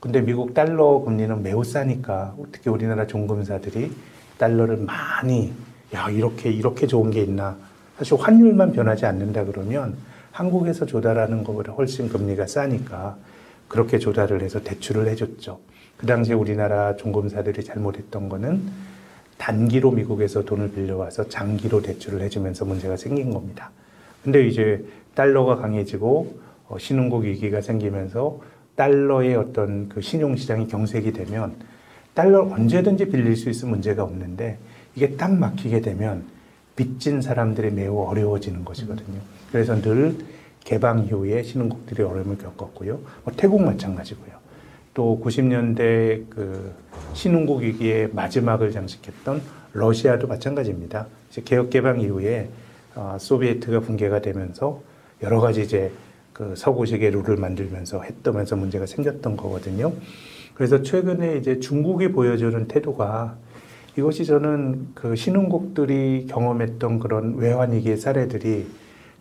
[0.00, 3.92] 근데 미국 달러 금리는 매우 싸니까 어떻게 우리나라 종금사들이
[4.38, 5.52] 달러를 많이
[5.94, 7.56] 야 이렇게 이렇게 좋은 게 있나
[7.98, 9.96] 사실 환율만 변하지 않는다 그러면
[10.32, 13.16] 한국에서 조달하는 것보다 훨씬 금리가 싸니까
[13.68, 15.60] 그렇게 조달을 해서 대출을 해줬죠.
[15.96, 18.62] 그 당시에 우리나라 종금사들이 잘못했던 거는
[19.38, 23.70] 단기로 미국에서 돈을 빌려와서 장기로 대출을 해주면서 문제가 생긴 겁니다.
[24.22, 28.40] 근데 이제 달러가 강해지고 어, 신흥국 위기가 생기면서
[28.74, 31.54] 달러의 어떤 그 신용시장이 경색이 되면
[32.14, 34.58] 달러를 언제든지 빌릴 수 있으면 문제가 없는데
[34.96, 36.24] 이게 딱 막히게 되면
[36.76, 39.20] 빚진 사람들이 매우 어려워지는 것이거든요.
[39.52, 40.16] 그래서 늘
[40.64, 43.00] 개방 이후에 신흥국들이 어려움을 겪었고요.
[43.24, 44.32] 뭐 태국 마찬가지고요.
[44.94, 46.72] 또 90년대 그
[47.12, 51.06] 신흥국 위기의 마지막을 장식했던 러시아도 마찬가지입니다.
[51.30, 52.48] 이제 개혁 개방 이후에
[52.94, 54.80] 어, 소비에트가 붕괴가 되면서
[55.22, 55.90] 여러 가지 이제
[56.32, 59.92] 그 서구식의 룰을 만들면서 했다면서 문제가 생겼던 거거든요.
[60.54, 63.36] 그래서 최근에 이제 중국이 보여주는 태도가
[63.96, 68.66] 이것이 저는 그 신흥국들이 경험했던 그런 외환위기의 사례들이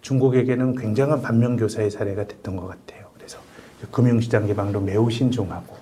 [0.02, 3.08] 중국에게는 굉장한 반면교사의 사례가 됐던 것 같아요.
[3.16, 3.38] 그래서
[3.92, 5.76] 금융시장 개방도 매우 신중하고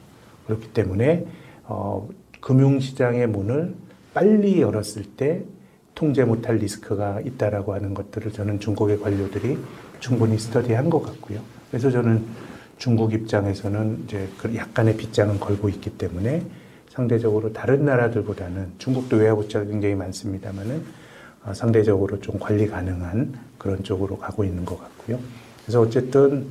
[0.46, 1.26] 그렇기 때문에
[1.64, 2.08] 어,
[2.42, 3.76] 금융시장의 문을
[4.14, 5.44] 빨리 열었을 때
[5.96, 9.58] 통제 못할 리스크가 있다라고 하는 것들을 저는 중국의 관료들이
[10.00, 11.40] 충분히 스터디한 것 같고요.
[11.70, 12.26] 그래서 저는
[12.78, 16.44] 중국 입장에서는 이제 그 약간의 빗장은 걸고 있기 때문에
[16.92, 20.84] 상대적으로 다른 나라들보다는 중국도 외화부채가 굉장히 많습니다만은
[21.46, 25.18] 어, 상대적으로 좀 관리 가능한 그런 쪽으로 가고 있는 것 같고요.
[25.64, 26.48] 그래서 어쨌든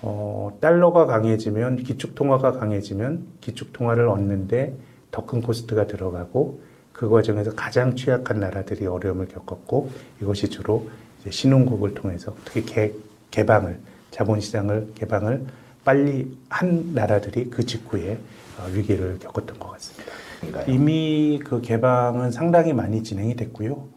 [0.00, 4.74] 어, 달러가 강해지면 기축 통화가 강해지면 기축 통화를 얻는데
[5.10, 6.62] 더 큰 코스트가 들어가고
[6.94, 9.90] 그 과정에서 가장 취약한 나라들이 어려움을 겪었고
[10.22, 10.88] 이것이 주로
[11.28, 12.92] 신흥국을 통해서 특히 개,
[13.30, 13.78] 개방을
[14.10, 15.44] 자본시장을 개방을
[15.84, 18.16] 빨리 한 나라들이 그 직후에 어,
[18.72, 20.12] 위기를 겪었던 것 같습니다.
[20.66, 23.88] 이미 그 개방은 상당히 많이 진행이 됐고요.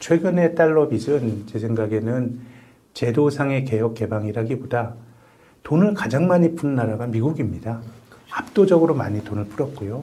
[0.00, 2.40] 최근의 달러 빚은 제 생각에는
[2.94, 4.94] 제도상의 개혁 개방이라기보다
[5.62, 7.80] 돈을 가장 많이 푼 나라가 미국입니다.
[8.30, 10.02] 압도적으로 많이 돈을 풀었고요.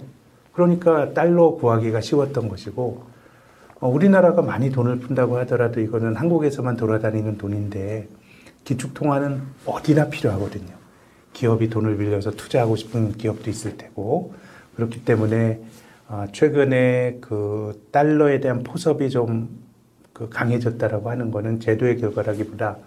[0.53, 3.03] 그러니까 달러 구하기가 쉬웠던 것이고
[3.79, 8.07] 어, 우리나라가 많이 돈을 푼다고 하더라도 이거는 한국에서만 돌아다니는 돈인데
[8.63, 10.84] 기축통화는 어디나 필요하거든요.
[11.35, 14.33] 기업이 돈을 빌려서 투자하고 싶은 기업도 있을 테고
[14.75, 15.59] 그렇기 때문에
[16.07, 19.65] 어, 최근에 그 달러에 대한 포섭이 좀
[20.15, 22.77] 그 강해졌다라고 하는 거는 제도의 결과라기보다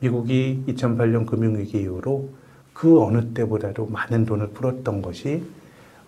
[0.00, 2.30] 미국이 2008년 금융위기 이후로
[2.72, 5.42] 그 어느 때보다도 많은 돈을 풀었던 것이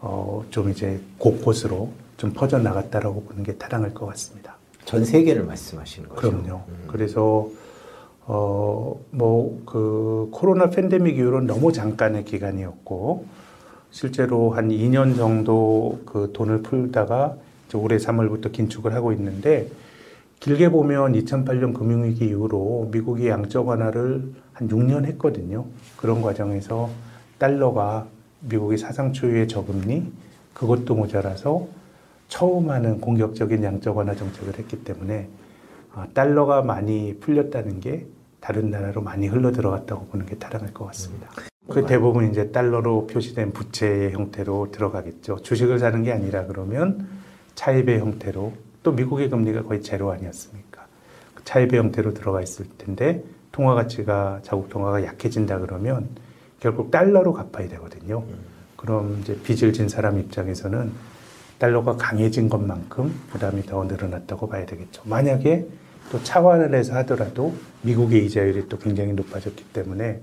[0.00, 4.56] 어, 좀 이제 곳곳으로 좀 퍼져 나갔다라고 보는 게 타당할 것 같습니다.
[4.86, 6.30] 전 세계를 말씀하시는 거죠.
[6.30, 6.62] 그럼요.
[6.86, 7.50] 그래서
[8.26, 13.26] 어 뭐 그 코로나 팬데믹 이후로는 너무 잠깐의 기간이었고
[13.90, 17.36] 실제로 한 2년 정도 그 돈을 풀다가
[17.74, 19.68] 올해 3월부터 긴축을 하고 있는데
[20.38, 25.64] 길게 보면 2008년 금융위기 이후로 미국이 양적 완화를 한 6년 했거든요.
[25.96, 26.88] 그런 과정에서
[27.38, 28.06] 달러가
[28.40, 30.04] 미국의 사상 초유의 저금리
[30.52, 31.66] 그것도 모자라서
[32.28, 35.43] 처음 하는 공격적인 양적 완화 정책을 했기 때문에 아,
[36.12, 38.06] 달러가 많이 풀렸다는 게
[38.40, 41.28] 다른 나라로 많이 흘러 들어갔다고 보는 게 타당할 것 같습니다.
[41.68, 45.38] 그 대부분 이제 달러로 표시된 부채의 형태로 들어가겠죠.
[45.42, 47.06] 주식을 사는 게 아니라 그러면
[47.54, 48.52] 차입의 형태로
[48.82, 50.86] 또 미국의 금리가 거의 제로 아니었습니까?
[51.34, 56.08] 그 차입의 형태로 들어가 있을 텐데 통화 가치가 자국 통화가 약해진다 그러면
[56.60, 58.24] 결국 달러로 갚아야 되거든요.
[58.76, 60.92] 그럼 이제 빚을 진 사람 입장에서는
[61.58, 65.02] 달러가 강해진 것만큼 부담이 더 늘어났다고 봐야 되겠죠.
[65.06, 65.66] 만약에
[66.10, 70.20] 또 차환을 해서 하더라도 미국의 이자율이 또 굉장히 높아졌기 때문에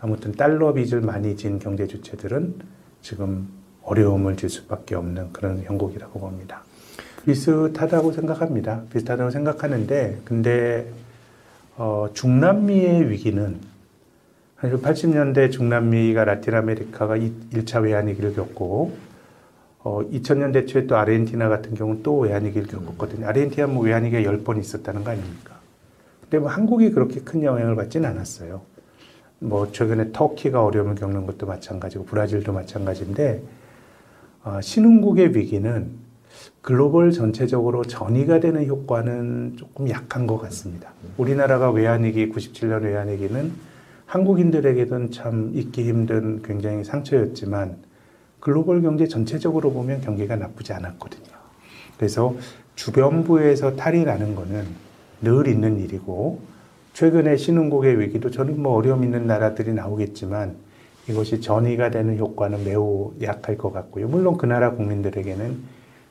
[0.00, 2.54] 아무튼 달러 빚을 많이 진 경제 주체들은
[3.02, 3.48] 지금
[3.82, 6.62] 어려움을 줄 수밖에 없는 그런 형국이라고 봅니다.
[7.24, 8.82] 비슷하다고 생각합니다.
[8.92, 10.90] 비슷하다고 생각하는데 근데
[11.76, 13.58] 어, 중남미의 위기는
[14.60, 18.96] 사실 80년대 중남미가 라틴 아메리카가 1차 외환위기를 겪고
[19.84, 23.26] 어, 2000년대 초에 또 아르헨티나 같은 경우는 또 외환위기를 겪었거든요.
[23.26, 25.58] 아르헨티나 뭐 외환위기가 10번 있었다는 거 아닙니까?
[26.22, 28.62] 근데 뭐 한국이 그렇게 큰 영향을 받지는 않았어요.
[29.40, 33.42] 뭐 최근에 터키가 어려움을 겪는 것도 마찬가지고 브라질도 마찬가지인데
[34.44, 35.90] 어, 신흥국의 위기는
[36.60, 40.92] 글로벌 전체적으로 전이가 되는 효과는 조금 약한 것 같습니다.
[41.16, 43.52] 우리나라가 외환위기 97년 외환위기는
[44.06, 47.76] 한국인들에게는 참 잊기 힘든 굉장히 상처였지만
[48.42, 51.30] 글로벌 경제 전체적으로 보면 경기가 나쁘지 않았거든요.
[51.96, 52.34] 그래서
[52.74, 54.66] 주변부에서 탈이 나는 거는
[55.20, 56.40] 늘 있는 일이고
[56.92, 60.56] 최근에 신흥국의 위기도 저는 뭐 어려움 있는 나라들이 나오겠지만
[61.08, 64.08] 이것이 전이가 되는 효과는 매우 약할 것 같고요.
[64.08, 65.58] 물론 그 나라 국민들에게는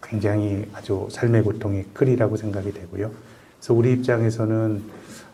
[0.02, 3.12] 굉장히 아주 삶의 고통이 크리라고 생각이 되고요.
[3.60, 4.82] 그래서 우리 입장에서는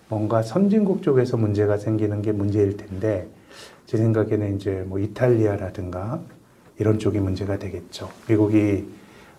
[0.10, 3.28] 뭔가 선진국 쪽에서 문제가 생기는 게 문제일 텐데
[3.86, 6.22] 제 생각에는 이제 뭐 이탈리아라든가
[6.80, 8.10] 이런 쪽이 문제가 되겠죠.
[8.28, 8.86] 미국이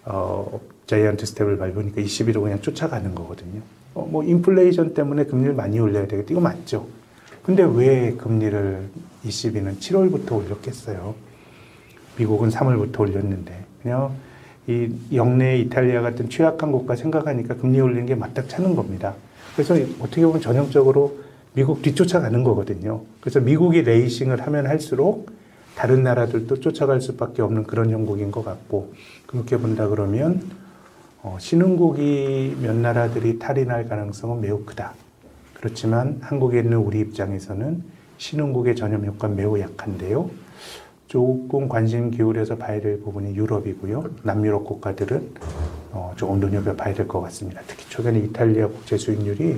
[0.04, 3.60] 어, giant step을 밟으니까 21로 그냥 쫓아가는 거거든요.
[3.94, 6.28] 어, 뭐 인플레이션 때문에 금리를 많이 올려야 되겠다.
[6.30, 6.86] 이거 맞죠.
[7.42, 8.88] 근데 왜 금리를
[9.24, 11.14] 22는 7월부터 올렸겠어요?
[12.18, 14.12] 미국은 3월부터 올렸는데 그냥
[14.66, 19.14] 이 역내 이탈리아 같은 취약한 국가 생각하니까 금리 올리는 게 마뜩찮은 겁니다.
[19.54, 21.18] 그래서 어떻게 보면 전형적으로
[21.54, 23.02] 미국 뒤쫓아가는 거거든요.
[23.20, 25.30] 그래서 미국이 racing을 하면 할수록
[25.78, 28.92] 다른 나라들도 쫓아갈 수밖에 없는 그런 형국인 것 같고
[29.28, 30.42] 그렇게 본다 그러면
[31.22, 34.94] 어, 신흥국이 몇 나라들이 탈이 날 가능성은 매우 크다.
[35.54, 37.84] 그렇지만 한국에 있는 우리 입장에서는
[38.16, 40.28] 신흥국의 전염 효과는 매우 약한데요.
[41.06, 44.10] 조금 관심 기울여서 봐야 될 부분이 유럽이고요.
[44.24, 45.30] 남유럽 국가들은
[45.92, 47.60] 어, 조금 눈여겨봐야 될 것 같습니다.
[47.68, 49.56] 특히 최근에 이탈리아 국제 수익률이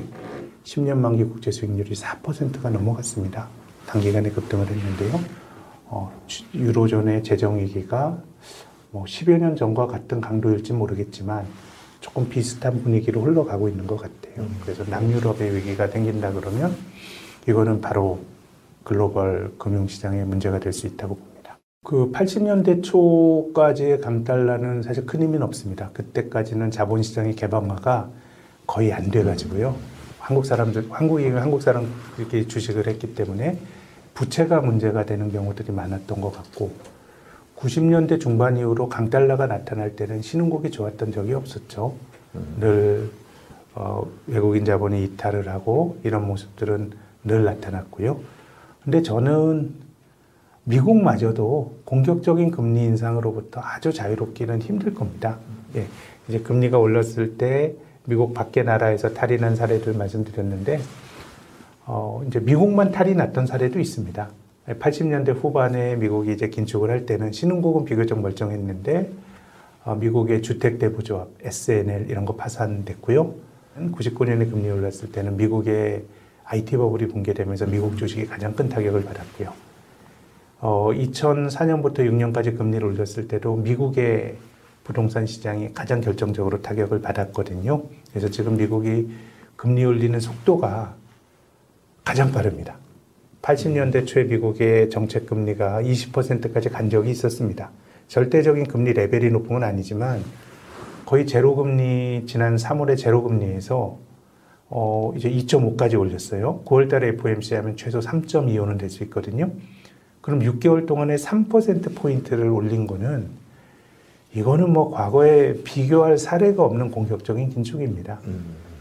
[0.65, 3.49] 10년 만기 국제 수익률이 4%가 넘어갔습니다.
[3.87, 5.40] 단기간에 급등을 했는데요.
[5.91, 6.11] 어,
[6.55, 8.17] 유로존의 재정 위기가
[8.93, 11.47] 뭐 10여 년 전과 같은 강도일지 모르겠지만
[12.01, 14.47] 조금 비슷한 분위기로 흘러가고 있는 것 같아요.
[14.63, 16.75] 그래서 남유럽의 위기가 생긴다 그러면
[17.49, 18.21] 이거는 바로
[18.85, 21.59] 글로벌 금융시장의 문제가 될 수 있다고 봅니다.
[21.85, 25.91] 그 80년대 초까지의 감달라는 사실 큰 의미는 없습니다.
[25.93, 28.11] 그때까지는 자본시장의 개방화가
[28.67, 29.75] 거의 안 돼가지고요.
[30.19, 33.59] 한국 사람들, 한국인, 한국 사람 이렇게 주식을 했기 때문에
[34.21, 36.73] 부채가 문제가 되는 경우들이 많았던 것 같고
[37.57, 41.95] 90년대 중반 이후로 강달러가 나타날 때는 신흥국이 좋았던 적이 없었죠.
[42.59, 43.11] 늘
[43.75, 46.93] 어, 외국인 자본이 이탈을 하고 이런 모습들은
[47.25, 48.21] 늘 나타났고요.
[48.85, 49.73] 근데 저는
[50.65, 55.39] 미국마저도 공격적인 금리 인상으로부터 아주 자유롭기는 힘들 겁니다.
[55.77, 55.87] 예,
[56.29, 60.79] 이제 금리가 올랐을 때 미국 밖의 나라에서 탈이 난 사례들 말씀드렸는데
[61.93, 64.29] 어, 이제 미국만 탈이 났던 사례도 있습니다.
[64.69, 69.11] 80년대 후반에 미국이 이제 긴축을 할 때는 신흥국은 비교적 멀쩡했는데
[69.85, 73.35] 어, 미국의 주택대부조합 SNL 이런 거 파산됐고요.
[73.77, 76.05] 99년에 금리 올랐을 때는 미국의
[76.45, 79.53] IT 버블이 붕괴되면서 미국 주식이 가장 큰 타격을 받았고요.
[80.61, 84.37] 어, 2004년부터 6년까지 금리를 올렸을 때도 미국의
[84.85, 87.83] 부동산 시장이 가장 결정적으로 타격을 받았거든요.
[88.11, 89.11] 그래서 지금 미국이
[89.57, 91.00] 금리 올리는 속도가
[92.05, 92.77] 가장 빠릅니다.
[93.43, 97.71] 80년대 초에 미국의 정책 금리가 20%까지 간 적이 있었습니다.
[98.09, 100.23] 절대적인 금리 레벨이 높은 건 아니지만
[101.07, 103.99] 거의 제로 금리 지난 3월에 제로 금리에서
[104.69, 106.63] 어 이제 2.5까지 올렸어요.
[106.65, 109.51] 9월 달에 FOMC 하면 최소 3.25는 될 수 있거든요.
[110.21, 113.29] 그럼 6개월 동안에 3% 포인트를 올린 거는
[114.35, 118.21] 이거는 뭐 과거에 비교할 사례가 없는 공격적인 긴축입니다.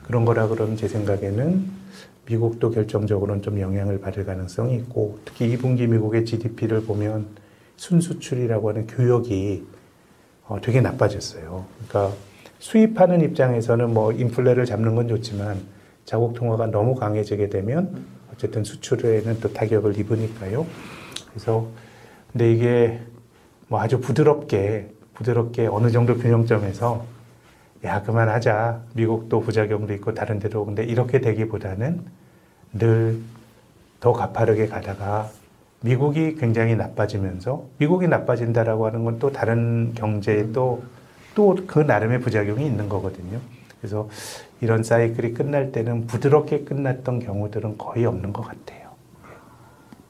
[0.04, 1.79] 그런 거라 그러면 제 생각에는
[2.30, 7.28] 미국도 결정적으로는 좀 영향을 받을 가능성이 있고 특히 2분기 미국의 GDP를 보면
[7.76, 9.66] 순수출이라고 하는 교역이
[10.48, 11.66] 어, 되게 나빠졌어요.
[11.88, 12.16] 그러니까
[12.60, 15.60] 수입하는 입장에서는 뭐 인플레를 잡는 건 좋지만
[16.06, 20.66] 자국 통화가 너무 강해지게 되면 어쨌든 수출에는 또 타격을 입으니까요.
[21.30, 21.68] 그래서
[22.32, 23.00] 근데 이게
[23.68, 27.06] 뭐 아주 부드럽게 부드럽게 어느 정도 균형점에서
[27.86, 32.06] 야 그만하자 미국도 부작용도 있고 다른 데도 근데 이렇게 되기보다는
[32.74, 33.22] 늘
[34.00, 35.30] 더 가파르게 가다가
[35.82, 40.82] 미국이 굉장히 나빠지면서 미국이 나빠진다라고 하는 건 또 다른 경제에 또
[41.36, 43.40] 또 그 나름의 부작용이 있는 거거든요.
[43.80, 44.10] 그래서
[44.62, 48.90] 이런 사이클이 끝날 때는 부드럽게 끝났던 경우들은 거의 없는 것 같아요.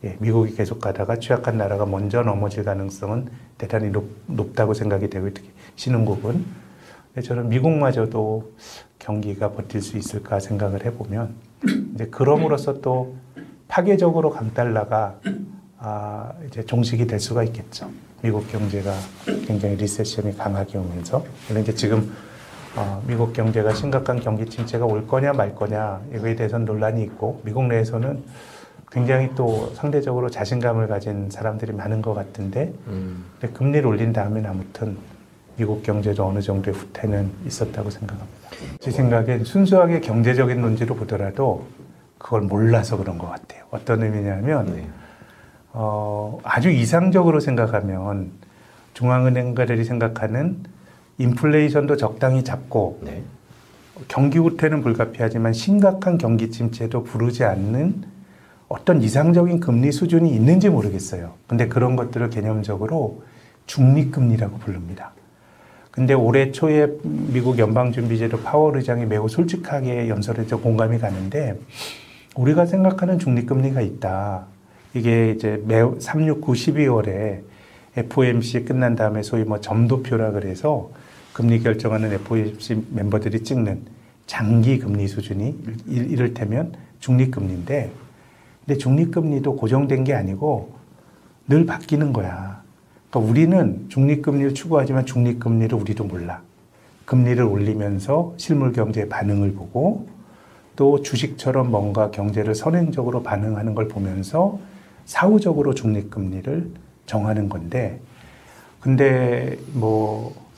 [0.05, 3.27] 예, 미국이 계속 가다가 취약한 나라가 먼저 넘어질 가능성은
[3.57, 6.45] 대단히 높, 높다고 생각이 되고 특히 신흥국은
[7.23, 8.53] 저는 미국마저도
[8.99, 11.33] 경기가 버틸 수 있을까 생각을 해보면
[11.95, 13.15] 이제 그럼으로써 또
[13.67, 15.19] 파괴적으로 강달러가
[15.79, 17.89] 아, 이제 종식이 될 수가 있겠죠.
[18.21, 18.93] 미국 경제가
[19.47, 21.23] 굉장히 리세션이 강하게 오면서.
[21.47, 22.11] 근데 이제 지금
[22.75, 27.65] 어, 미국 경제가 심각한 경기 침체가 올 거냐 말 거냐 이거에 대해서는 논란이 있고 미국
[27.67, 28.23] 내에서는
[28.91, 32.73] 굉장히 또 상대적으로 자신감을 가진 사람들이 많은 것 같은데
[33.39, 34.97] 근데 금리를 올린 다음엔 아무튼
[35.59, 38.49] 미국 경제도 어느 정도의 후퇴는 있었다고 생각합니다.
[38.79, 41.67] 제 생각엔 순수하게 경제적인 논지로 보더라도
[42.17, 43.65] 그걸 몰라서 그런 것 같아요.
[43.69, 44.87] 어떤 의미냐면
[45.73, 48.31] 어, 아주 이상적으로 생각하면
[48.93, 50.63] 중앙은행가들이 생각하는
[51.17, 53.21] 인플레이션도 적당히 잡고 네.
[54.07, 58.05] 경기 후퇴는 불가피하지만 심각한 경기 침체도 부르지 않는
[58.69, 61.33] 어떤 이상적인 금리 수준이 있는지 모르겠어요.
[61.47, 63.23] 근데 그런 것들을 개념적으로
[63.65, 65.11] 중립금리라고 부릅니다.
[65.99, 71.59] 근데 올해 초에 미국 연방준비제도 파월 의장이 매우 솔직하게 연설해서 공감이 가는데
[72.37, 74.45] 우리가 생각하는 중립금리가 있다.
[74.93, 77.41] 이게 이제 매우 3, 6, 9, 12월에
[77.97, 80.89] FOMC 끝난 다음에 소위 뭐 점도표라 그래서
[81.33, 83.81] 금리 결정하는 FOMC 멤버들이 찍는
[84.25, 85.53] 장기 금리 수준이
[85.87, 87.91] 일- 이를테면 중립금리인데
[88.65, 90.75] 근데 중립금리도 고정된 게 아니고
[91.49, 92.48] 늘 바뀌는 거야.
[93.09, 96.41] 그러니까 우리는 중립금리를 추구하지만 중립금리를 우리도 몰라.
[97.05, 100.07] 금리를 올리면서 실물 경제의 반응을 보고
[100.75, 104.59] 또 주식처럼 뭔가 경제를 선행적으로 반응하는 걸 보면서
[105.05, 106.71] 사후적으로 중립금리를
[107.05, 107.99] 정하는 건데
[108.79, 110.49] 근데 뭐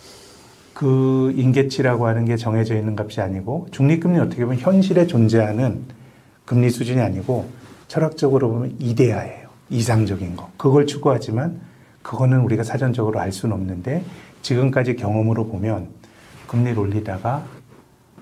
[0.82, 5.84] 그 인계치라고 하는 게 정해져 있는 값이 아니고 중립금리 는 어떻게 보면 현실에 존재하는
[6.44, 7.50] 금리 수준이 아니고
[7.88, 9.48] 철학적으로 보면 이데아예요.
[9.70, 10.50] 이상적인 거.
[10.58, 11.62] 그걸 추구하지만
[12.02, 14.04] 그거는 우리가 사전적으로 알 수는 없는데
[14.42, 15.90] 지금까지 경험으로 보면
[16.48, 17.46] 금리를 올리다가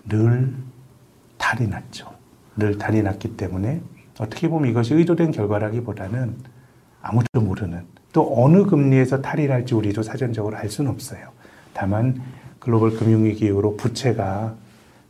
[0.07, 0.53] 늘
[1.37, 2.11] 탈이 났죠.
[2.57, 3.81] 늘 탈이 났기 때문에
[4.19, 6.35] 어떻게 보면 이것이 의도된 결과라기보다는
[7.01, 11.29] 아무도 모르는 또 어느 금리에서 탈이 날지 우리도 사전적으로 알 수는 없어요.
[11.73, 12.21] 다만
[12.59, 14.55] 글로벌 금융위기 이후로 부채가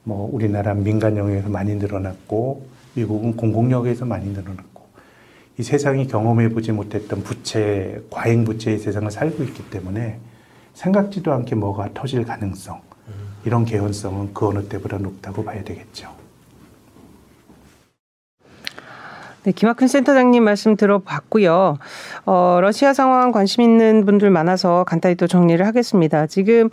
[0.03, 4.68] 뭐 우리나라 민간 영역에서 많이 늘어났고 미국은 공공역에서 많이 늘어났고
[5.59, 10.17] 이 세상이 경험해 보지 못했던 부채 과잉 부채의 세상을 살고 있기 때문에
[10.73, 12.79] 생각지도 않게 뭐가 터질 가능성
[13.43, 16.17] 이런 개연성은 그 어느 때보다 높다고 봐야 되겠죠.
[19.43, 21.77] 네, 김학근 센터장님 말씀 들어봤고요.
[22.25, 26.25] 어, 러시아 상황 관심 있는 분들 많아서 간단히 또 정리를 하겠습니다.
[26.27, 26.69] 지금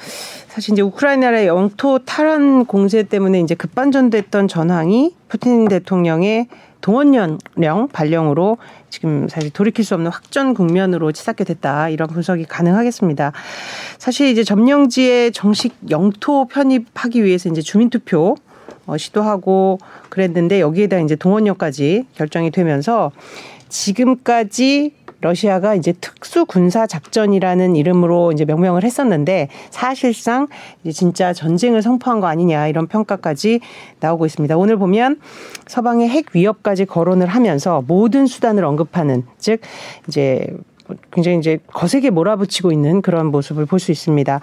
[0.46, 6.46] 사실 이제 우크라이나의 영토 탈환 공세 때문에 이제 급반전됐던 전황이 푸틴 대통령의
[6.86, 8.58] 동원령 발령으로
[8.90, 13.32] 지금 사실 돌이킬 수 없는 확전 국면으로 치닫게 됐다 이런 분석이 가능하겠습니다.
[13.98, 18.36] 사실 이제 점령지에 정식 영토 편입하기 위해서 이제 주민투표
[18.86, 19.78] 어, 시도하고
[20.10, 23.10] 그랬는데 여기에다 이제 동원령까지 결정이 되면서
[23.68, 24.92] 지금까지
[25.26, 30.46] 러시아가 이제 특수 군사 작전이라는 이름으로 이제 명명을 했었는데 사실상
[30.82, 33.60] 이제 진짜 전쟁을 선포한 거 아니냐 이런 평가까지
[34.00, 34.56] 나오고 있습니다.
[34.56, 35.20] 오늘 보면
[35.66, 39.60] 서방의 핵 위협까지 거론을 하면서 모든 수단을 언급하는 즉
[40.08, 40.46] 이제
[41.10, 44.40] 굉장히 이제 거세게 몰아붙이고 있는 그런 모습을 볼 수 있습니다.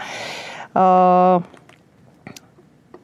[0.75, 1.41] 어,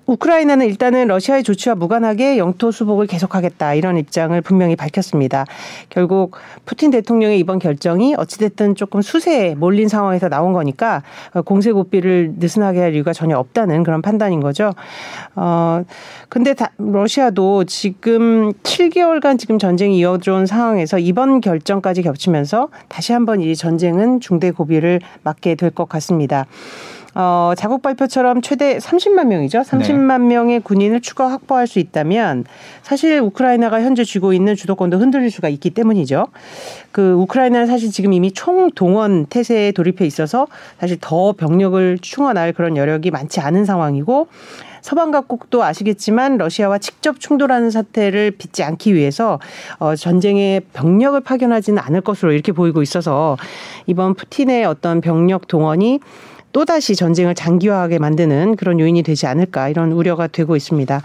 [0.10, 5.46] 우크라이나는 일단은 러시아의 조치와 무관하게 영토 수복을 계속하겠다 이런 입장을 분명히 밝혔습니다.
[5.90, 6.36] 결국
[6.66, 11.04] 푸틴 대통령의 이번 결정이 어찌됐든 조금 수세에 몰린 상황에서 나온 거니까
[11.46, 14.74] 공세 고삐를 느슨하게 할 이유가 전혀 없다는 그런 판단인 거죠.
[15.36, 15.84] 어
[16.28, 23.56] 근데 다, 러시아도 지금 7개월간 지금 전쟁이 이어져온 상황에서 이번 결정까지 겹치면서 다시 한번 이
[23.56, 26.48] 전쟁은 중대 고비를 맞게 될 것 같습니다.
[27.22, 29.60] 어, 자국 발표처럼 최대 30만 명이죠.
[29.60, 30.28] 30만 네.
[30.36, 32.46] 명의 군인을 추가 확보할 수 있다면
[32.82, 36.28] 사실 우크라이나가 현재 쥐고 있는 주도권도 흔들릴 수가 있기 때문이죠.
[36.94, 40.48] 그 우크라이나는 사실 지금 이미 총동원 태세에 돌입해 있어서
[40.80, 44.28] 사실 더 병력을 충원할 그런 여력이 많지 않은 상황이고
[44.82, 49.42] 서방 각국도 아시겠지만 러시아와 직접 충돌하는 사태를 빚지 않기 위해서
[49.80, 53.36] 어, 전쟁에 병력을 파견하지는 않을 것으로 이렇게 보이고 있어서
[53.88, 56.00] 이번 푸틴의 어떤 병력 동원이
[56.52, 61.02] 또다시 전쟁을 장기화하게 만드는 그런 요인이 되지 않을까 이런 우려가 되고 있습니다.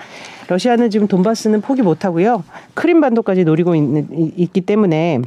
[0.48, 2.44] 러시아는 지금 돈바스는 포기 못하고요.
[2.74, 5.20] 크림반도까지 노리고 있는, 있기 때문에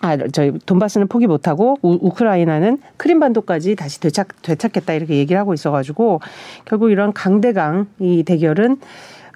[0.00, 6.20] 아, 저희 돈바스는 포기 못하고 우, 크라이나는 크림반도까지 다시 되찾, 되찾겠다 이렇게 얘기를 하고 있어가지고
[6.66, 8.76] 결국 이런 강대강 이 대결은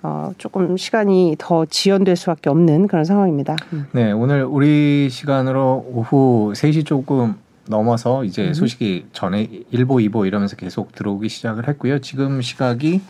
[0.03, 3.57] 어, 조금 시간이 더 지연될 수밖에 없는 그런 상황입니다.
[3.93, 7.35] 네, 오늘 우리 시간으로 오후 3시 조금
[7.69, 12.01] 넘어서 이제 소식이 전에 1보, 2보 이러면서 계속 들어오기 시작을 했고요.
[12.01, 13.01] 지금 시각이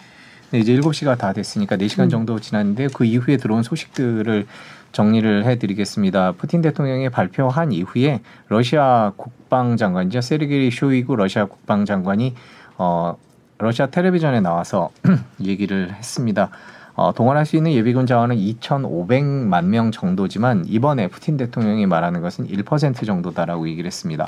[0.51, 4.47] 네, 이제 7시가 다 됐으니까 4시간 정도 지났는데 그 이후에 들어온 소식들을
[4.93, 6.33] 정리를 해드리겠습니다.
[6.33, 10.21] 푸틴 대통령이 발표한 이후에 러시아 국방장관이죠.
[10.23, 12.35] 세르게이 쇼이구 러시아 국방장관이
[12.79, 13.17] 어,
[13.59, 14.91] 러시아 텔레비전에 나와서
[15.45, 16.51] 얘기를 했습니다.
[16.99, 23.07] 어, 동원할 수 있는 예비군 자원은 2,500만 명 정도지만 이번에 푸틴 대통령이 말하는 것은 1%
[23.07, 24.27] 정도다라고 얘기를 했습니다.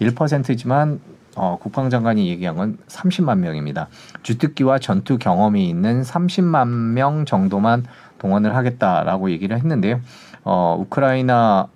[0.00, 1.00] 1%지만
[1.34, 3.88] 어, 국방장관이 얘기한 건 30만 명입니다.
[4.22, 7.86] 주특기와 전투 경험이 있는 30만 명 정도만
[8.18, 10.00] 동원을 하겠다라고 얘기를 했는데요.
[10.44, 11.66] 어, 우크라이나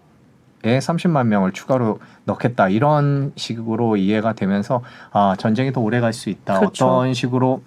[0.63, 4.83] 에 30만 명을 추가로 넣겠다 이런 식으로 이해가 되면서
[5.13, 6.87] 아 전쟁이 더 오래 갈 수 있다 그렇죠.
[6.87, 7.63] 어떤 식으로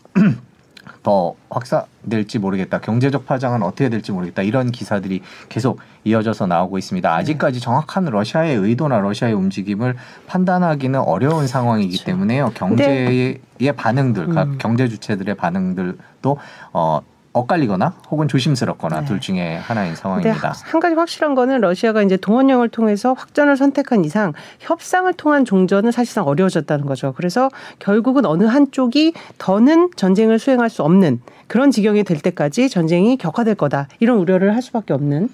[1.03, 2.79] 더 확산될지 모르겠다.
[2.79, 4.41] 경제적 파장은 어떻게 될지 모르겠다.
[4.41, 7.13] 이런 기사들이 계속 이어져서 나오고 있습니다.
[7.13, 9.95] 아직까지 정확한 러시아의 의도나 러시아의 움직임을
[10.27, 12.51] 판단하기는 어려운 상황이기 때문에요.
[12.53, 13.39] 경제의
[13.75, 14.57] 반응들, 각 음.
[14.59, 16.37] 경제 주체들의 반응들도
[16.73, 17.01] 어
[17.33, 19.05] 엇갈리거나 혹은 조심스럽거나 네.
[19.05, 20.53] 둘 중에 하나인 상황입니다.
[20.63, 26.25] 한 가지 확실한 거는 러시아가 이제 동원령을 통해서 확전을 선택한 이상 협상을 통한 종전은 사실상
[26.27, 27.13] 어려워졌다는 거죠.
[27.15, 33.55] 그래서 결국은 어느 한쪽이 더는 전쟁을 수행할 수 없는 그런 지경이 될 때까지 전쟁이 격화될
[33.55, 33.87] 거다.
[33.99, 35.29] 이런 우려를 할 수밖에 없는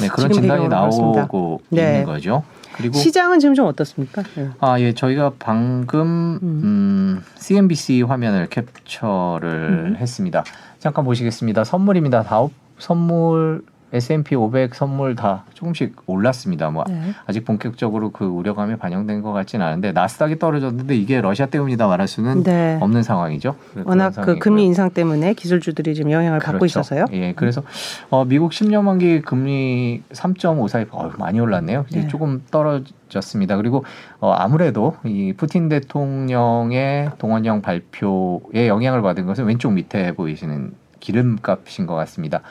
[0.00, 0.68] 네, 그런 진단이.
[0.68, 1.82] 나오고 네.
[2.00, 2.42] 있는 거죠.
[2.78, 4.22] 그리고 시장은 지금 좀 어떻습니까?
[4.36, 4.50] 네.
[4.60, 9.96] 아, 예, 저희가 방금 음, CNBC 화면을 캡처를 음.
[9.98, 10.44] 했습니다.
[10.78, 11.64] 잠깐 보시겠습니다.
[11.64, 12.22] 선물입니다.
[12.22, 12.46] 다
[12.78, 13.62] 선물
[13.92, 16.70] S&P 500 선물 다 조금씩 올랐습니다.
[16.70, 17.12] 뭐 네.
[17.26, 22.42] 아직 본격적으로 그 우려감이 반영된 것 같지는 않은데 나스닥이 떨어졌는데 이게 러시아 때문이다 말할 수는
[22.42, 22.78] 네.
[22.80, 23.56] 없는 상황이죠.
[23.72, 24.38] 그런 워낙 그.
[24.38, 26.80] 금리 인상 때문에 기술주들이 지금 영향을 받고 그렇죠.
[26.80, 27.06] 있어서요.
[27.12, 27.62] 예, 그래서
[28.10, 31.86] 어, 미국 10년 만기 금리 3.54 어, 많이 올랐네요.
[31.88, 32.08] 이제 네.
[32.08, 33.56] 조금 떨어졌습니다.
[33.56, 33.84] 그리고
[34.20, 41.94] 어, 아무래도 이 푸틴 대통령의 동원령 발표에 영향을 받은 것은 왼쪽 밑에 보이시는 기름값인 것
[41.94, 42.42] 같습니다.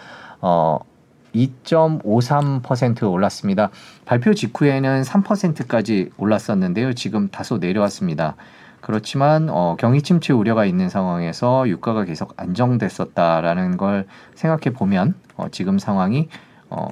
[0.42, 0.80] 어,
[1.38, 3.70] 2.53% 올랐습니다.
[4.06, 6.94] 발표 직후에는 3%까지 올랐었는데요.
[6.94, 8.36] 지금 다소 내려왔습니다.
[8.82, 15.80] 그렇지만 어, 경기 침체 우려가 있는 상황에서 유가가 계속 안정됐었다라는 걸 생각해 보면 어, 지금
[15.80, 16.30] 상황이
[16.70, 16.88] 어,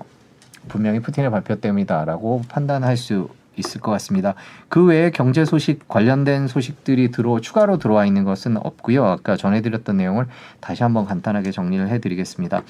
[0.68, 4.34] 분명히 푸틴의 발표 때문이다라고 판단할 수 있을 것 같습니다.
[4.68, 9.06] 그 외에 경제 소식 관련된 소식들이 들어 추가로 들어와 있는 것은 없고요.
[9.06, 10.28] 아까 전해드렸던 내용을
[10.60, 12.64] 다시 한번 간단하게 정리를 해드리겠습니다.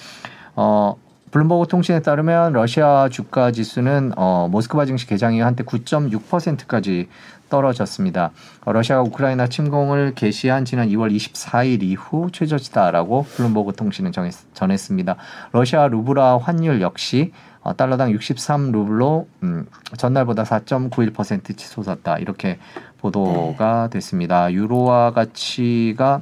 [0.56, 0.96] 어,
[1.36, 7.10] 블룸버그 통신에 따르면 러시아 주가 지수는 어, 모스크바 증시 개장 이후 한때 9.6%까지
[7.50, 8.32] 떨어졌습니다.
[8.64, 15.18] 어, 러시아가 우크라이나 침공을 개시한 지난 2월 24일 이후 최저치다라고 블룸버그 통신은 정했, 전했습니다.
[15.52, 17.34] 러시아 루브라 환율 역시
[17.64, 19.66] 어, 달러당 63루블로 음,
[19.98, 22.60] 전날보다 4.91% 치솟았다 이렇게
[23.00, 24.54] 보도가 됐습니다.
[24.54, 26.22] 유로화 가치가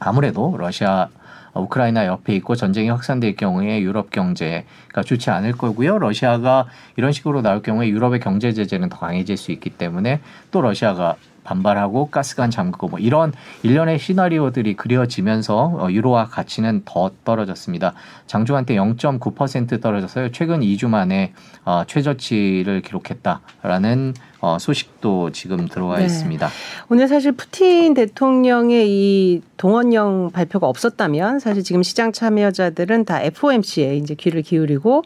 [0.00, 1.17] 아무래도 러시아 어,
[1.54, 5.98] 우크라이나 옆에 있고 전쟁이 확산될 경우에 유럽 경제가 좋지 않을 거고요.
[5.98, 10.20] 러시아가 이런 식으로 나올 경우에 유럽의 경제 제재는 더 강해질 수 있기 때문에
[10.50, 11.16] 또 러시아가
[11.48, 13.32] 반발하고 가스관 잠그고 뭐 이런
[13.62, 17.94] 일련의 시나리오들이 그려지면서 어, 유로화 가치는 더 떨어졌습니다.
[18.26, 20.30] 장중한테 0.9% 떨어져서요.
[20.32, 21.32] 최근 2주 만에
[21.64, 26.04] 어, 최저치를 기록했다라는 어, 소식도 지금 들어와 네.
[26.04, 26.48] 있습니다.
[26.90, 34.14] 오늘 사실 푸틴 대통령의 이 동원령 발표가 없었다면 사실 지금 시장 참여자들은 다 FOMC에 이제
[34.14, 35.02] 귀를 기울이고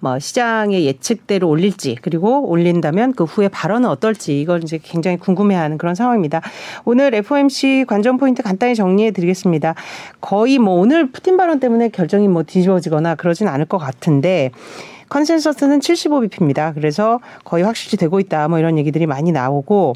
[0.00, 5.94] 뭐 시장의 예측대로 올릴지 그리고 올린다면 그 후에 발언은 어떨지 이걸 이제 굉장히 궁금해하는 그런
[5.94, 6.42] 상황입니다.
[6.84, 9.76] 오늘 FOMC 관전 포인트 간단히 정리해 드리겠습니다.
[10.20, 14.50] 거의 뭐 오늘 푸틴 발언 때문에 결정이 뭐 뒤집어지거나 그러진 않을 것 같은데
[15.12, 16.72] consensus는 75bp입니다.
[16.74, 18.48] 그래서 거의 확실히 되고 있다.
[18.48, 19.92] 뭐 이런 얘기들이 많이 나오고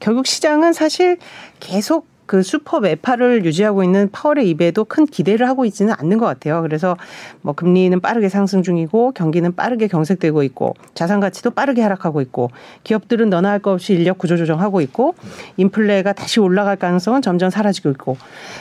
[0.00, 1.18] 결국 시장은 사실
[1.60, 6.62] 계속 그 슈퍼 매파를 유지하고 있는 파월의 입에도 큰 기대를 하고 있지는 않는 것 같아요.
[6.62, 6.96] 그래서
[7.42, 12.50] 뭐 금리는 빠르게 상승 중이고 경기는 빠르게 경색되고 있고 자산 가치도 빠르게 하락하고 있고
[12.84, 15.14] 기업들은 너나 할 것 없이 인력 구조 조정하고 있고
[15.58, 18.16] 인플레가 다시 올라갈 가능성은 점점 사라지고 있고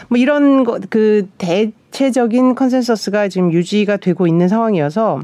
[0.07, 5.21] 뭐 이런 거 그 대체적인 consensus가 지금 유지가 되고 있는 상황이어서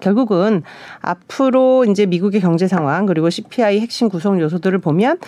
[0.00, 0.62] 결국은
[1.00, 5.18] 앞으로 이제 미국의 경제 상황 그리고 CPI 핵심 구성 요소들을 보면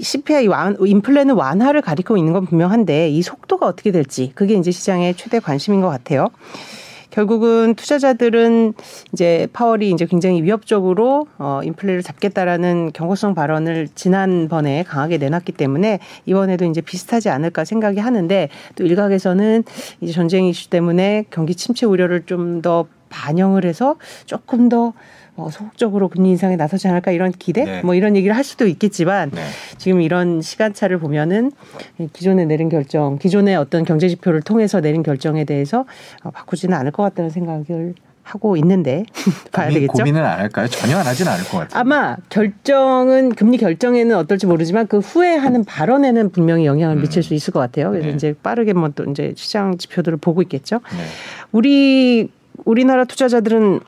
[0.00, 5.14] CPI 완, 인플레는 완화를 가리키고 있는 건 분명한데 이 속도가 어떻게 될지 그게 이제 시장의
[5.14, 6.28] 최대 관심인 것 같아요.
[7.10, 8.74] 결국은 투자자들은
[9.12, 16.64] 이제 파월이 이제 굉장히 위협적으로 어 인플레를 잡겠다라는 경고성 발언을 지난번에 강하게 내놨기 때문에 이번에도
[16.66, 19.64] 이제 비슷하지 않을까 생각이 하는데 또 일각에서는
[20.00, 23.96] 이제 전쟁 이슈 때문에 경기 침체 우려를 좀더 반영을 해서
[24.26, 24.92] 조금 더
[25.36, 27.82] 어, 소극적으로 금리 인상에 나서지 않을까 이런 기대 네.
[27.82, 29.42] 뭐 이런 얘기를 할 수도 있겠지만 네.
[29.78, 31.52] 지금 이런 시간차를 보면은
[32.12, 35.84] 기존에 내린 결정, 기존의 어떤 경제 지표를 통해서 내린 결정에 대해서
[36.24, 37.94] 어, 바꾸지는 않을 것 같다는 생각을
[38.24, 39.04] 하고 있는데
[39.52, 39.92] 봐야 고민, 되겠죠.
[40.02, 40.66] 고민은 안 할까요?
[40.66, 41.80] 전혀 안 하진 않을 것 같아요.
[41.80, 47.52] 아마 결정은 금리 결정에는 어떨지 모르지만 그 후에 하는 발언에는 분명히 영향을 미칠 수 있을
[47.52, 47.90] 것 같아요.
[47.90, 48.14] 그래서 네.
[48.14, 50.80] 이제 빠르게 뭐 또 이제 시장 지표들을 보고 있겠죠.
[50.90, 51.04] 네.
[51.52, 52.30] 우리
[52.64, 53.80] 우리나라 투자자들은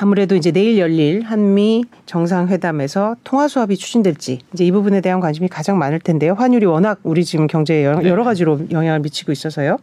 [0.00, 5.76] 아무래도 이제 내일 열릴 한미 정상회담에서 통화 수합이 추진될지 이제 이 부분에 대한 관심이 가장
[5.76, 6.34] 많을 텐데요.
[6.34, 9.78] 환율이 워낙 우리 지금 경제에 여러, 여러 가지로 영향을 미치고 있어서요.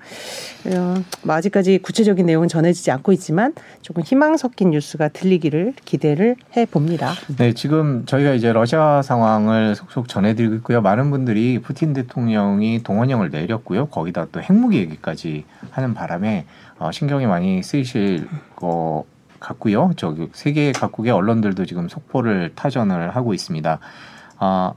[0.67, 6.65] 어, 뭐 아직까지 구체적인 내용은 전해지지 않고 있지만 조금 희망 섞인 뉴스가 들리기를 기대를 해
[6.65, 7.11] 봅니다.
[7.37, 10.81] 네, 지금 저희가 이제 러시아 상황을 속속 전해드리고 있고요.
[10.81, 13.87] 많은 분들이 푸틴 대통령이 동원령을 내렸고요.
[13.87, 16.45] 거기다 또 핵무기 얘기까지 하는 바람에
[16.77, 19.05] 어, 신경이 많이 쓰이실 것
[19.39, 19.91] 같고요.
[19.95, 23.79] 저기 세계 각국의 언론들도 지금 속보를 타전을 하고 있습니다.
[24.39, 24.73] 아,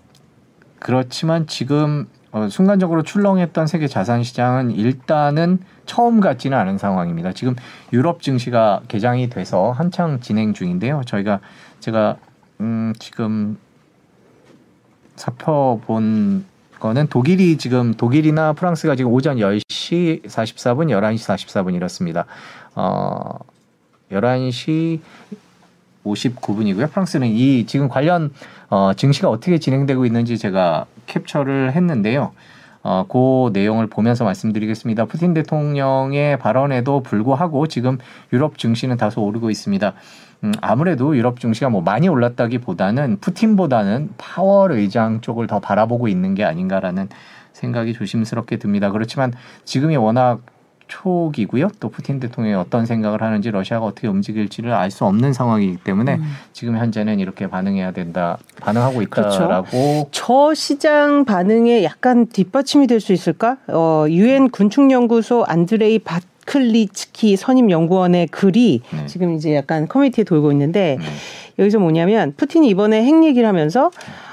[0.78, 7.32] 그렇지만 지금 어, 순간적으로 출렁했던 세계 자산 시장은 일단은 처음 같지는 않은 상황입니다.
[7.32, 7.56] 지금
[7.92, 11.02] 유럽 증시가 개장이 돼서 한창 진행 중인데요.
[11.06, 11.40] 저희가
[11.80, 12.16] 제가
[12.60, 13.56] 음, 지금
[15.16, 16.44] 살펴본
[16.80, 22.26] 거는 독일이 지금 독일이나 프랑스가 지금 오전 10시 44분, 11시 44분 이렇습니다.
[22.74, 23.38] 어,
[24.10, 25.00] 11시
[26.04, 26.90] 59분이고요.
[26.90, 28.32] 프랑스는 이 지금 관련
[28.70, 32.32] 어, 증시가 어떻게 진행되고 있는지 제가 캡처를 했는데요.
[32.82, 35.06] 어, 그 내용을 보면서 말씀드리겠습니다.
[35.06, 37.98] 푸틴 대통령의 발언에도 불구하고 지금
[38.32, 39.94] 유럽 증시는 다소 오르고 있습니다.
[40.44, 46.44] 음, 아무래도 유럽 증시가 뭐 많이 올랐다기보다는 푸틴보다는 파월 의장 쪽을 더 바라보고 있는 게
[46.44, 47.08] 아닌가라는
[47.52, 48.90] 생각이 조심스럽게 듭니다.
[48.92, 49.32] 그렇지만
[49.64, 50.40] 지금이 워낙
[50.86, 51.68] 초기고요.
[51.80, 56.22] 또 푸틴 대통령이 어떤 생각을 하는지 러시아가 어떻게 움직일지를 알 수 없는 상황이기 때문에 음.
[56.54, 59.36] 지금 현재는 이렇게 반응해야 된다, 반응하고 그렇죠.
[59.36, 63.58] 있다라고 저 시장 반응에 약간 뒷받침이 될 수 있을까?
[63.68, 69.06] 어, 유엔 군축 연구소 안드레이 바 클리츠키 선임 연구원의 글이 네.
[69.06, 71.04] 지금 이제 약간 커뮤니티에 돌고 있는데 네.
[71.58, 73.90] 여기서 뭐냐면 푸틴이 이번에 핵 얘기를 하면서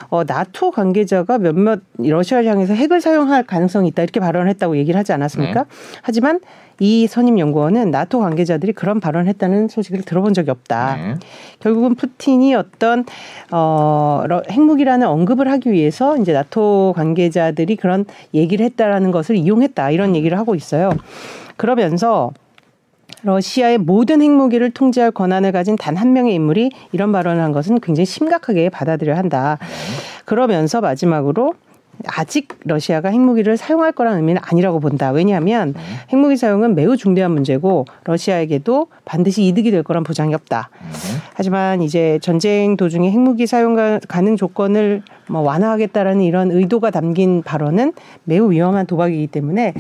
[0.10, 5.12] 어, 나토 관계자가 몇몇 러시아를 향해서 핵을 사용할 가능성이 있다 이렇게 발언을 했다고 얘기를 하지
[5.12, 5.64] 않았습니까?
[5.64, 5.70] 네.
[6.04, 6.40] 하지만
[6.80, 10.96] 이 선임 연구원은 나토 관계자들이 그런 발언을 했다는 소식을 들어본 적이 없다.
[10.96, 11.16] 네.
[11.60, 13.04] 결국은 푸틴이 어떤
[13.52, 20.16] 어 러- 핵무기라는 언급을 하기 위해서 이제 나토 관계자들이 그런 얘기를 했다라는 것을 이용했다 이런
[20.16, 20.92] 얘기를 하고 있어요.
[21.58, 22.32] 그러면서
[23.24, 28.06] 러시아의 모든 핵무기를 통제할 권한을 가진 단 한 명의 인물이 이런 발언을 한 것은 굉장히
[28.06, 29.58] 심각하게 받아들여야 한다.
[30.26, 31.54] 그러면서 마지막으로
[32.08, 35.12] 아직 러시아가 핵무기를 사용할 거라는 의미는 아니라고 본다.
[35.12, 35.80] 왜냐하면 네.
[36.12, 40.70] 핵무기 사용은 매우 중대한 문제고 러시아에게도 반드시 이득이 될 거란 보장이 없다.
[40.82, 40.88] 네.
[41.34, 47.94] 하지만 이제 전쟁 도중에 핵무기 사용 가- 가능 조건을 뭐 완화하겠다라는 이런 의도가 담긴 발언은
[48.24, 49.74] 매우 위험한 도박이기 때문에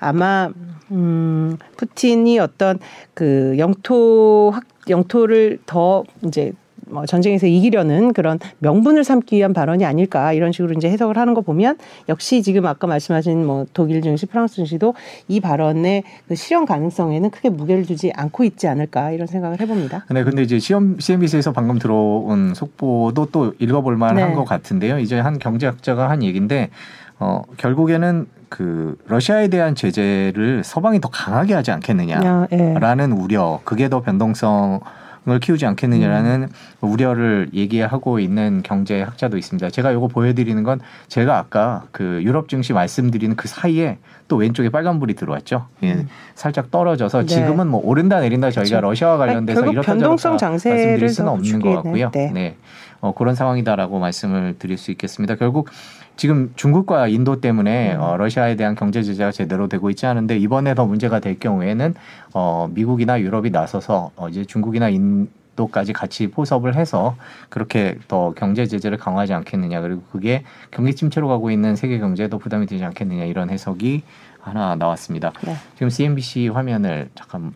[0.00, 0.50] 아마
[0.90, 2.78] 음 푸틴이 어떤
[3.14, 6.52] 그 영토 확 영토를 더 이제
[6.88, 11.40] 뭐 전쟁에서 이기려는 그런 명분을 삼기 위한 발언이 아닐까 이런 식으로 이제 해석을 하는 거
[11.40, 11.76] 보면
[12.08, 14.94] 역시 지금 아까 말씀하신 뭐 독일 증시, 프랑스 증시도
[15.28, 20.06] 이 발언의 그 실현 가능성에는 크게 무게를 두지 않고 있지 않을까 이런 생각을 해봅니다.
[20.10, 24.34] 네, 근데 이제 시험 CNBC에서 방금 들어온 속보도 또 읽어볼 만한 네.
[24.34, 24.98] 것 같은데요.
[24.98, 26.70] 이제 한 경제학자가 한 얘기인데
[27.18, 33.22] 어, 결국에는 그 러시아에 대한 제재를 서방이 더 강하게 하지 않겠느냐라는 야, 예.
[33.22, 34.80] 우려, 그게 더 변동성
[35.28, 36.48] 을 키우지 않겠느냐라는 음.
[36.80, 39.70] 우려를 얘기하고 있는 경제학자도 있습니다.
[39.70, 43.98] 제가 이거 보여드리는 건 제가 아까 그 유럽 증시 말씀드리는 그 사이에
[44.28, 45.66] 또 왼쪽에 빨간불이 들어왔죠.
[45.82, 46.06] 예,
[46.36, 47.26] 살짝 떨어져서 네.
[47.26, 48.88] 지금은 뭐 오른다 내린다 저희가 그렇죠.
[48.88, 52.10] 러시아와 관련돼서 결국 이렇다 변동성 장세를 말씀드릴 수는 더 없는 것 같고요.
[52.12, 52.30] 네.
[52.32, 52.56] 네.
[53.00, 55.34] 어, 그런 상황이다라고 말씀을 드릴 수 있겠습니다.
[55.34, 55.68] 결국
[56.16, 58.00] 지금 중국과 인도 때문에 음.
[58.00, 61.94] 어, 러시아에 대한 경제 제재가 제대로 되고 있지 않은데 이번에 더 문제가 될 경우에는
[62.32, 67.16] 어, 미국이나 유럽이 나서서 어, 이제 중국이나 인도까지 같이 포섭을 해서
[67.50, 72.38] 그렇게 더 경제 제재를 강화하지 않겠느냐 그리고 그게 경기 침체로 가고 있는 세계 경제에 더
[72.38, 74.02] 부담이 되지 않겠느냐 이런 해석이
[74.40, 75.32] 하나 나왔습니다.
[75.44, 75.56] 네.
[75.74, 77.52] 지금 CNBC 화면을 잠깐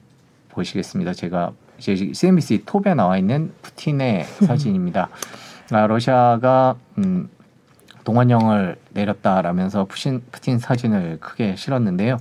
[0.51, 1.15] 보시겠습니다.
[1.15, 5.09] 제가 이제 CNBC 톱에 나와 있는 푸틴의 사진입니다.
[5.73, 7.29] 아, 러시아가 음,
[8.05, 12.19] 동원령을 내렸다라면서 푸신, 푸틴 사진을 크게 실었는데요.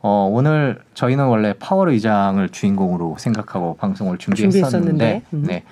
[0.00, 5.44] 어, 오늘 저희는 원래 파월 의장을 주인공으로 생각하고 방송을 준비했었는데, 준비했었는데, 음.
[5.46, 5.64] 네.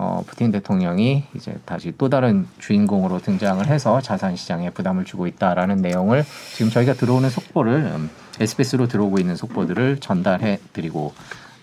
[0.00, 5.78] 어, 푸틴 대통령이 이제 다시 또 다른 주인공으로 등장을 해서 자산 시장에 부담을 주고 있다라는
[5.78, 11.14] 내용을 지금 저희가 들어오는 속보를 음, SBS로 들어오고 있는 속보들을 전달해 드리고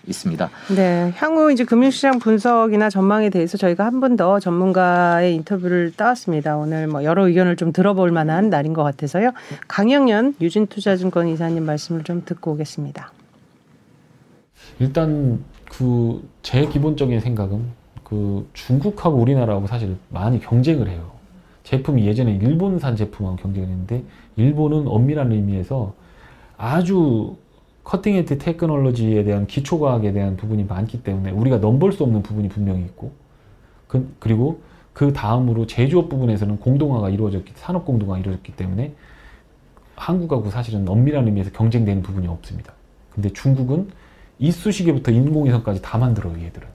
[0.06, 0.48] 있습니다.
[0.76, 6.56] 네, 향후 이제 금융시장 분석이나 전망에 대해서 저희가 한 번 더 전문가의 인터뷰를 따왔습니다.
[6.56, 9.32] 오늘 뭐 여러 의견을 좀 들어볼 만한 날인 것 같아서요.
[9.68, 13.12] 강영연 유진투자증권 이사님 말씀을 좀 듣고 오겠습니다.
[14.78, 17.64] 일단 그 제 기본적인 생각은
[18.04, 21.10] 그 중국하고 우리나라하고 사실 많이 경쟁을 해요.
[21.64, 24.04] 제품이 예전에 일본산 제품하고 경쟁을 했는데
[24.36, 25.92] 일본은 엄밀한 의미에서
[26.56, 27.36] 아주
[27.86, 32.48] 커팅 에드 테크놀로지에 대한 기초 과학에 대한 부분이 많기 때문에 우리가 넘볼 수 없는 부분이
[32.48, 33.12] 분명히 있고
[33.86, 34.60] 그, 그리고
[34.92, 38.92] 그 다음으로 제조업 부분에서는 공동화가 이루어졌기 산업 공동화가 이루어졌기 때문에
[39.94, 42.72] 한국하고 사실은 엄밀한 의미에서 경쟁되는 부분이 없습니다.
[43.10, 43.88] 근데 중국은
[44.40, 46.66] 이쑤시개부터 인공위성까지 다 만들어요, 얘들은.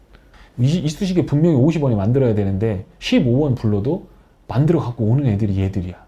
[0.59, 4.07] 이, 이쑤시개 분명히 50원에 만들어야 되는데 15원 불러도
[4.47, 6.05] 만들어 갖고 오는 애들이 얘들이야.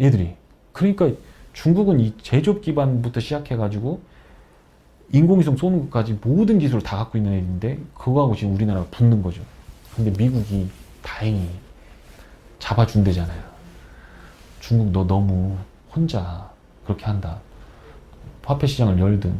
[0.00, 0.34] 얘들이.
[0.72, 1.10] 그러니까
[1.52, 4.00] 중국은 이 제조업 기반부터 시작해 가지고
[5.12, 9.42] 인공위성 쏘는 것까지 모든 기술을 다 갖고 있는 애인데 그거하고 지금 우리나라가 붙는 거죠.
[9.94, 10.68] 근데 미국이
[11.02, 11.48] 다행히
[12.58, 13.42] 잡아준대잖아요.
[14.60, 15.56] 중국 너 너무
[15.92, 16.50] 혼자
[16.84, 17.40] 그렇게 한다.
[18.44, 19.34] 화폐 시장을 열든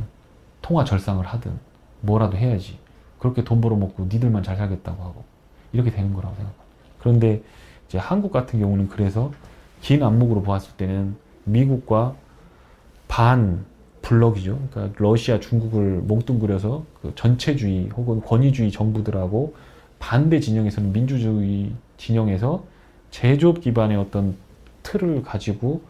[0.62, 1.52] 통화 절상을 하든
[2.00, 2.78] 뭐라도 해야지.
[3.18, 5.24] 그렇게 돈 벌어먹고 니들만 잘 살겠다고 하고
[5.72, 6.64] 이렇게 되는 거라고 생각합니다.
[6.98, 7.42] 그런데
[7.86, 9.32] 이제 한국 같은 경우는 그래서
[9.82, 12.14] 긴 안목으로 보았을 때는 미국과
[13.08, 13.64] 반
[14.02, 14.58] 블럭이죠.
[14.70, 19.54] 그러니까 러시아, 중국을 몽뚱그려서 그 전체주의 혹은 권위주의 정부들하고
[19.98, 22.64] 반대 진영에서는 민주주의 진영에서
[23.10, 24.36] 제조업 기반의 어떤
[24.82, 25.82] 틀을 가지고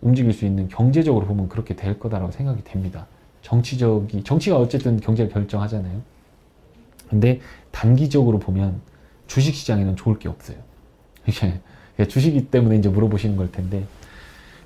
[0.00, 3.06] 움직일 수 있는 경제적으로 보면 그렇게 될 거다라고 생각이 됩니다.
[3.42, 6.02] 정치적이 정치가 어쨌든 경제를 결정하잖아요.
[7.08, 7.40] 근데
[7.70, 8.80] 단기적으로 보면
[9.26, 10.58] 주식 시장에는 좋을 게 없어요.
[12.08, 13.84] 주식이 때문에 이제 물어보시는 걸 텐데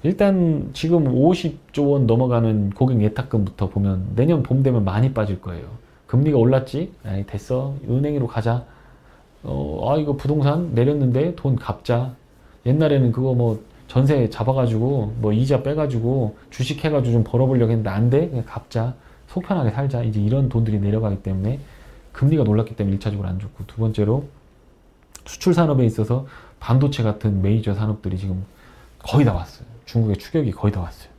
[0.03, 5.65] 일단 지금 50조 원 넘어가는 고객 예탁금부터 보면 내년 봄 되면 많이 빠질 거예요.
[6.09, 6.93] 금리가 올랐지?
[7.05, 7.75] 아이 됐어.
[7.89, 8.65] 은행으로 가자.
[9.45, 12.15] 어, 아 이거 부동산 내렸는데 돈 갚자.
[12.67, 18.29] 옛날에는 그거 뭐 전세 잡아가지고 뭐 이자 빼가지고 주식 해가지고 좀 벌어보려고 했는데 안 돼?
[18.29, 18.95] 그냥 갚자.
[19.29, 20.03] 속 편하게 살자.
[20.03, 21.61] 이제 이런 돈들이 내려가기 때문에
[22.13, 24.25] 금리가 놀랐기 때문에 일차적으로 안 좋고 두 번째로
[25.25, 26.27] 수출 산업에 있어서
[26.59, 28.45] 반도체 같은 메이저 산업들이 지금
[28.99, 29.72] 거의 다 왔어요.
[29.93, 31.11] 중국의 추격이 거의 다 왔어요.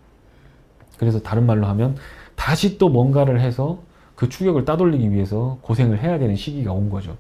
[0.98, 1.96] 그래서 다른 말로 하면
[2.36, 3.80] 다시 또 뭔가를 해서
[4.16, 7.16] 그 추격을 따돌리기 위해서 고생을 해야 되는 시기가 온 거죠.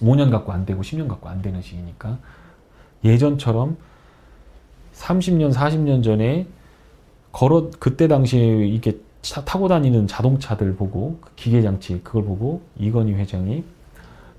[0.00, 2.18] 5년 갖고 안 되고 10년 갖고 안 되는 시기니까
[3.04, 3.76] 예전처럼
[4.94, 6.46] 30년, 40년 전에
[7.32, 13.14] 걸어 그때 당시에 이렇게 차, 타고 다니는 자동차들 보고 그 기계 장치 그걸 보고 이건희
[13.14, 13.64] 회장이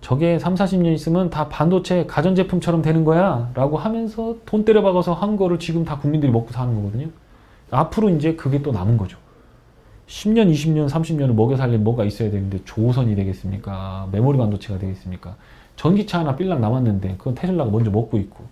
[0.06, 5.36] 저게 3, 40년 있으면 다 반도체 가전제품처럼 되는 거야 라고 하면서 돈 때려 박아서 한
[5.36, 7.08] 거를 지금 다 국민들이 먹고 사는 거거든요.
[7.72, 9.18] 앞으로 이제 그게 또 남은 거죠.
[10.06, 14.10] 10년, 20년, 30년을 먹여 살릴 뭐가 있어야 되는데 조선이 되겠습니까?
[14.12, 15.38] 메모리 반도체가 되겠습니까?
[15.76, 18.43] 전기차 하나 삘랑 남았는데 그건 테슬라가 먼저 먹고 있고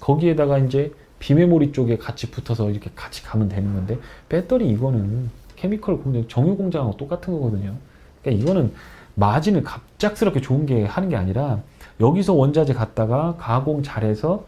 [0.00, 3.98] 거기에다가 이제 비메모리 쪽에 같이 붙어서 이렇게 같이 가면 되는 건데
[4.30, 7.74] 배터리 이거는 케미컬 공장, 정유 공장하고 똑같은 거거든요.
[8.22, 8.72] 그러니까 이거는
[9.14, 11.60] 마진을 갑작스럽게 좋은 게 하는 게 아니라
[12.00, 14.44] 여기서 원자재 갖다가 가공 잘해서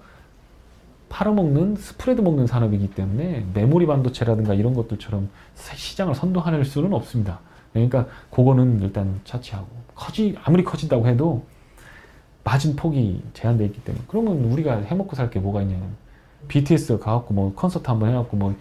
[1.08, 7.40] 팔아먹는 스프레드 먹는 산업이기 때문에 메모리 반도체라든가 이런 것들처럼 시장을 선도할 수는 없습니다.
[7.72, 11.44] 그러니까 그거는 일단 차치하고 커지 아무리 커진다고 해도
[12.42, 15.96] 마진 폭이 제한되어 있기 때문에 그러면 우리가 해먹고 살 게 뭐가 있냐면
[16.48, 18.54] BTS 가갖고 뭐 콘서트 한번 해갖고 뭐,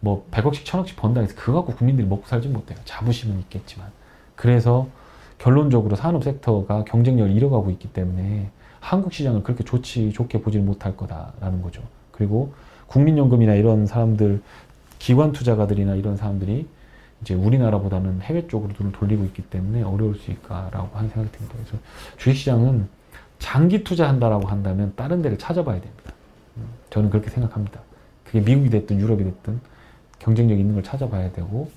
[0.00, 2.78] 뭐 100억씩 1000억씩 번다 해서 그거 갖고 국민들이 먹고 살지 못해요.
[2.84, 3.88] 자부심은 있겠지만.
[4.36, 4.88] 그래서
[5.38, 11.62] 결론적으로 산업 섹터가 경쟁력을 잃어가고 있기 때문에 한국 시장을 그렇게 좋지 좋게 보지는 못할 거다라는
[11.62, 11.82] 거죠.
[12.12, 12.54] 그리고
[12.86, 14.42] 국민연금이나 이런 사람들
[14.98, 16.66] 기관 투자가들이나 이런 사람들이
[17.20, 21.56] 이제 우리나라보다는 해외 쪽으로 눈을 돌리고 있기 때문에 어려울 수 있을까라고 하는 생각이 듭니다.
[21.58, 21.82] 그래서
[22.16, 22.88] 주식시장은
[23.38, 26.12] 장기 투자한다라고 한다면 다른 데를 찾아봐야 됩니다.
[26.56, 27.80] 음, 저는 그렇게 생각합니다.
[28.24, 29.60] 그게 미국이 됐든 유럽이 됐든
[30.18, 31.70] 경쟁력 있는 걸 찾아봐야 되고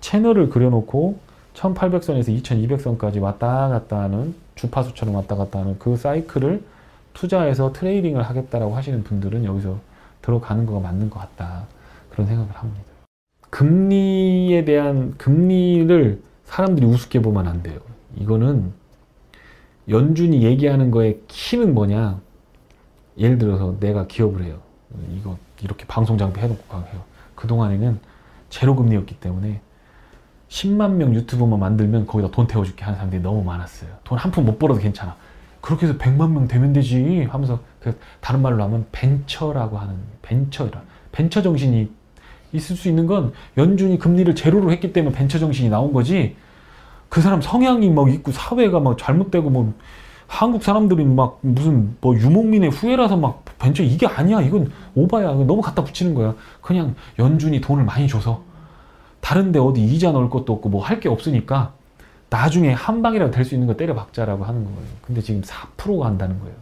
[0.00, 1.18] 채널을 그려놓고
[1.54, 6.62] 1800선에서 2200선까지 왔다 갔다 하는 주파수처럼 왔다 갔다 하는 그 사이클을
[7.14, 9.78] 투자해서 트레이딩을 하겠다라고 하시는 분들은 여기서
[10.22, 11.66] 들어가는 거가 맞는 것 같다.
[12.10, 12.82] 그런 생각을 합니다.
[13.50, 17.78] 금리에 대한 금리를 사람들이 우습게 보면 안 돼요.
[18.16, 18.72] 이거는
[19.88, 22.20] 연준이 얘기하는 거에 키는 뭐냐?
[23.18, 24.58] 예를 들어서 내가 기업을 해요.
[25.16, 27.02] 이거 이렇게 방송 장비 해놓고 해요.
[27.34, 27.98] 그동안에는
[28.50, 29.60] 제로 금리였기 때문에
[30.54, 33.90] 10만 명 유튜버만 만들면 거기다 돈 태워줄게 하는 사람들이 너무 많았어요.
[34.04, 35.16] 돈 한 푼 못 벌어도 괜찮아.
[35.60, 41.42] 그렇게 해서 100만 명 되면 되지 하면서 그 다른 말로 하면 벤처라고 하는 벤처라 벤처
[41.42, 41.90] 정신이
[42.52, 46.36] 있을 수 있는 건 연준이 금리를 제로로 했기 때문에 벤처 정신이 나온 거지.
[47.08, 49.74] 그 사람 성향이 막 있고 사회가 막 잘못되고 뭐
[50.28, 54.40] 한국 사람들이 막 무슨 뭐 유목민의 후예라서 막 벤처 이게 아니야.
[54.40, 55.32] 이건 오바야.
[55.32, 56.34] 너무 갖다 붙이는 거야.
[56.60, 58.42] 그냥 연준이 돈을 많이 줘서
[59.24, 61.72] 다른데 어디 이자 넣을 것도 없고 뭐 할 게 없으니까
[62.28, 64.88] 나중에 한 방이라도 될 수 있는 거 때려 박자라고 하는 거예요.
[65.00, 66.54] 근데 지금 4%가 한다는 거예요.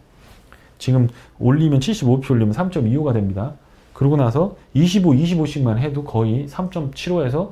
[0.77, 1.09] 지금
[1.39, 3.53] 올리면 75표 올리면 3.25가 됩니다.
[3.93, 7.51] 그러고 나서 25, 25씩만 해도 거의 3.75에서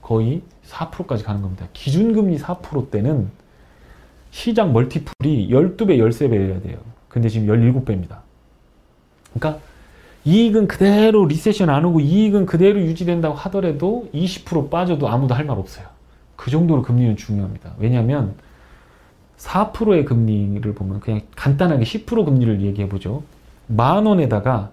[0.00, 1.66] 거의 4%까지 가는 겁니다.
[1.72, 3.30] 기준금리 4%대는
[4.30, 6.78] 시장 멀티플이 12배, 13배여야 돼요.
[7.08, 8.18] 근데 지금 17배입니다.
[9.34, 9.60] 그러니까
[10.24, 15.86] 이익은 그대로 리세션 안 오고 이익은 그대로 유지된다고 하더라도 20% 빠져도 아무도 할 말 없어요.
[16.36, 17.74] 그 정도로 금리는 중요합니다.
[17.78, 18.34] 왜냐하면
[19.38, 23.22] 4%의 금리를 보면 그냥 간단하게 10% 금리를 얘기해 보죠.
[23.66, 24.70] 만 원에다가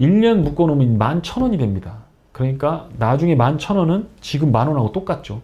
[0.00, 1.98] 1년 묶어놓으면 만 천 원이 됩니다.
[2.32, 5.42] 그러니까 나중에 만 천 원은 지금 만 원하고 똑같죠.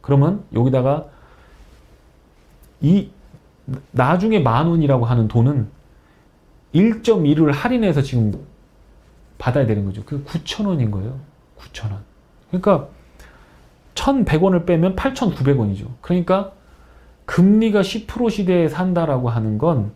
[0.00, 1.06] 그러면 여기다가
[2.80, 3.10] 이
[3.92, 5.68] 나중에 만 원이라고 하는 돈은
[6.74, 8.32] 1.1을 할인해서 지금
[9.38, 10.02] 받아야 되는 거죠.
[10.04, 11.18] 그 9천 원인 거예요.
[11.58, 12.00] 9천 원.
[12.50, 12.88] 그러니까
[13.94, 15.86] 1,100원을 빼면 8,900원이죠.
[16.00, 16.52] 그러니까
[17.26, 19.92] 금리가 10% 시대에 산다라고 하는 건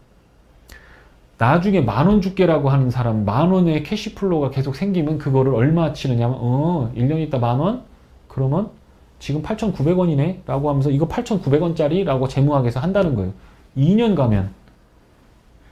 [1.38, 6.36] 나중에 만 원 줄게라고 하는 사람 만 원의 cash flow가 계속 생기면 그거를 얼마 치느냐면
[6.40, 7.82] 어 1년 있다 만 원?
[8.28, 8.70] 그러면
[9.18, 13.32] 지금 8,900원이네 라고 하면서 이거 8,900원짜리 라고 재무학에서 한다는 거예요.
[13.76, 14.50] 2년 가면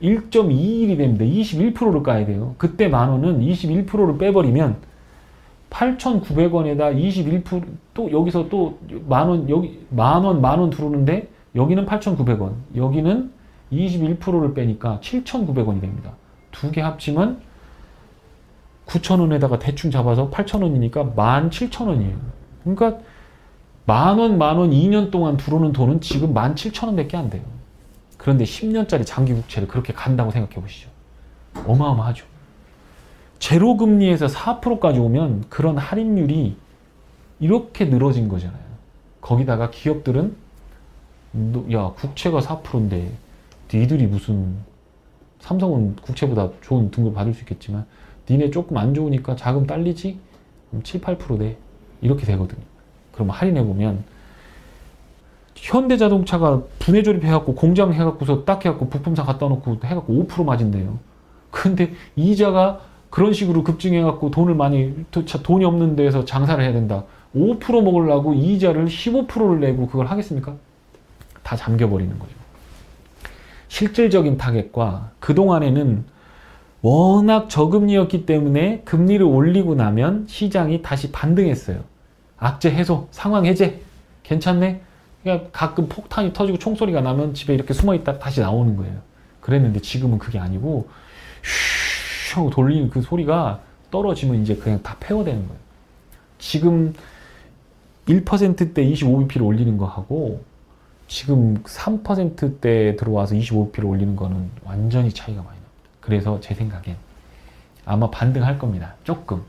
[0.03, 1.25] 1.21이 됩니다.
[1.25, 2.55] 21%를 까야 돼요.
[2.59, 4.77] 그때 만 원은 21%를 빼버리면
[5.71, 6.97] 8,900원에다
[7.45, 8.79] 21%또 여기서 또
[9.09, 13.31] 만원 여기 만원 만원 들어오는데 여기는 8,900원 여기는
[13.73, 16.13] 21%를 빼니까 7,900원이 됩니다.
[16.51, 17.41] 두 개 합치면
[18.87, 22.17] 9,000원에다가 대충 잡아서 8,000원이니까 17,000원이에요.
[22.65, 22.99] 그러니까
[23.87, 27.43] 만 원, 만원 2년 동안 들어오는 돈은 지금 17,000원밖에 안 돼요.
[28.21, 30.91] 그런데 10년짜리 장기 국채를 그렇게 간다고 생각해 보시죠.
[31.67, 32.27] 어마어마하죠.
[33.39, 36.55] 제로 금리에서 4%까지 오면 그런 할인율이
[37.41, 38.61] 이렇게 늘어진 거잖아요.
[39.23, 40.37] 거기다가 기업들은
[41.33, 43.11] 너- 야 국채가 4%인데
[43.73, 44.55] 니들이 무슨
[45.39, 47.87] 삼성은 국채보다 좋은 등급 받을 수 있겠지만
[48.29, 50.19] 니네 조금 안 좋으니까 자금 딸리지?
[50.69, 51.57] 그럼 7, 8%돼.
[52.03, 52.61] 이렇게 되거든요.
[53.13, 54.05] 그럼 할인해 보면
[55.55, 60.99] 현대자동차가 분해 조립해갖고 공장 해갖고서 딱 해갖고 부품사 갖다 놓고 해갖고 5% 맞은대요.
[61.51, 62.81] 근데 이자가
[63.11, 67.05] 그런 식으로 급증해갖고 돈을 많이 돈이 없는 데서 장사를 해야 된다.
[67.35, 70.55] 5% 먹으려고 이자를 15%를 내고 그걸 하겠습니까?
[71.43, 72.33] 다 잠겨버리는 거죠.
[73.69, 76.05] 실질적인 타겟과 그동안에는
[76.83, 81.81] 워낙 저금리였기 때문에 금리를 올리고 나면 시장이 다시 반등했어요.
[82.39, 83.81] 악재 해소, 상황 해제,
[84.23, 84.81] 괜찮네?
[85.23, 89.01] 그러니까 가끔 폭탄이 터지고 총소리가 나면 집에 이렇게 숨어 있다 다시 나오는 거예요.
[89.41, 90.89] 그랬는데 지금은 그게 아니고
[91.43, 93.61] 슈 하고 돌리는 그 소리가
[93.91, 95.61] 떨어지면 이제 그냥 다 폐허되는 거예요.
[96.39, 96.95] 지금
[98.07, 100.43] 1%대 25bp를 올리는 거 하고
[101.09, 105.71] 지금 3%대 들어와서 25bp를 올리는 거는 완전히 차이가 많이 납니다.
[106.01, 106.97] 그래서 제 생각엔
[107.85, 108.95] 아마 반등할 겁니다.
[109.05, 109.43] 조금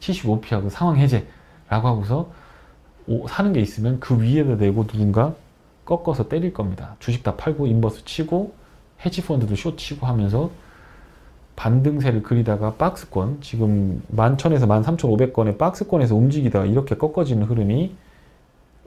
[0.00, 2.39] 75p하고 상황 해제라고 하고서 오-
[3.28, 5.34] 사는 게 있으면 그 위에다 내고 누군가
[5.84, 6.96] 꺾어서 때릴 겁니다.
[7.00, 8.52] 주식 다 팔고 인버스 치고
[9.04, 10.50] 헤지 펀드도 쇼 치고 하면서
[11.56, 17.94] 반등세를 그리다가 박스권 지금 11,000에서 13,500건의 박스권에서 움직이다가 이렇게 꺾어지는 흐름이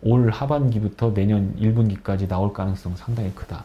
[0.03, 3.63] 올 하반기부터 내년 1분기까지 나올 가능성 상당히 크다.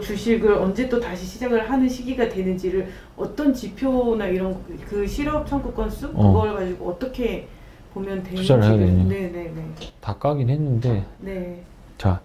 [0.00, 4.56] 주식을 언제 또 다시 시작을 하는 시기가 되는지를 어떤 지표나 이런
[4.88, 6.32] 그 실업 청구 건수 어.
[6.32, 7.46] 그걸 가지고 어떻게
[7.92, 9.04] 보면 투자를 해야 되냐.
[9.04, 11.62] 네네네 다 까긴 했는데 네.
[11.98, 12.20] 자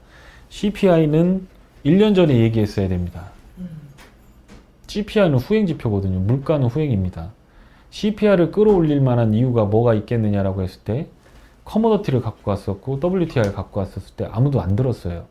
[0.50, 1.48] CPI는
[1.86, 3.32] 1년 전에 얘기했어야 됩니다.
[3.58, 3.70] 음.
[4.88, 6.20] CPI는 후행 지표거든요.
[6.20, 7.32] 물가는 후행입니다.
[7.90, 11.08] CPI를 끌어올릴 만한 이유가 뭐가 있겠느냐라고 했을 때
[11.66, 15.26] 커머더티를 갖고 왔었고 WTI를 갖고 왔었을 때 아무도 안 들었어요.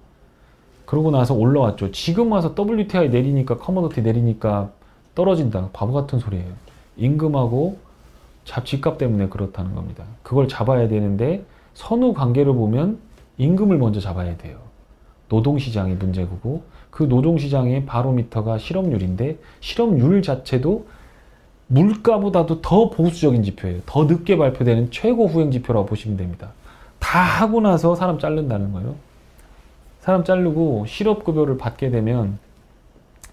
[0.85, 1.91] 그러고 나서 올라왔죠.
[1.93, 4.71] 지금 와서 WTI 내리니까 커머더티 내리니까
[5.15, 5.71] 떨어진다.
[5.73, 6.53] 바보 같은 소리예요.
[6.97, 7.79] 임금하고
[8.47, 10.05] 잡지값 때문에 그렇다는 겁니다.
[10.23, 11.45] 그걸 잡아야 되는데
[11.75, 12.99] 선후 관계를 보면
[13.37, 14.57] 임금을 먼저 잡아야 돼요.
[15.29, 20.87] 노동시장의 문제고 그 노동시장의 바로미터가 실업률인데 실업률 자체도
[21.67, 23.81] 물가보다도 더 보수적인 지표예요.
[23.85, 26.53] 더 늦게 발표되는 최고 후행 지표라고 보시면 됩니다.
[27.01, 28.95] 다 하고 나서 사람 자른다는 거예요.
[30.01, 32.39] 사람 자르고 실업급여를 받게 되면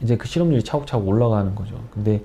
[0.02, 1.76] 이제 그 실업률이 차곡차곡 올라가는 거죠.
[1.92, 2.24] 근데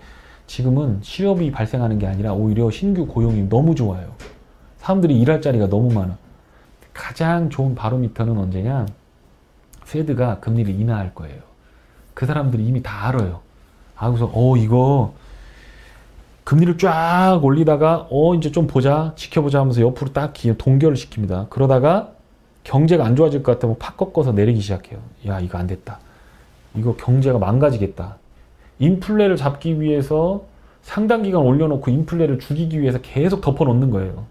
[0.58, 4.12] 지금은 실업이 발생하는 게 아니라 오히려 신규 고용이 너무 좋아요.
[4.78, 6.16] 사람들이 일할 자리가 너무 많아.
[6.92, 8.86] 가장 좋은 바로미터는 언제냐?
[9.88, 11.40] 페드가 금리를 인하할 거예요.
[12.14, 13.40] 그 사람들이 이미 다 알아요.
[13.94, 15.12] 아, 그래서, 어, 이거,
[16.44, 21.50] 금리를 쫙 올리다가, 어, 이제 좀 보자, 지켜보자 하면서 옆으로 딱 기- 동결을 시킵니다.
[21.50, 22.12] 그러다가
[22.64, 24.98] 경제가 안 좋아질 것 같으면 팍 꺾어서 내리기 시작해요.
[25.26, 25.98] 야, 이거 안 됐다.
[26.74, 28.16] 이거 경제가 망가지겠다.
[28.78, 30.44] 인플레를 잡기 위해서
[30.82, 34.26] 상당 기간 올려놓고 인플레를 죽이기 위해서 계속 덮어 놓는 거예요.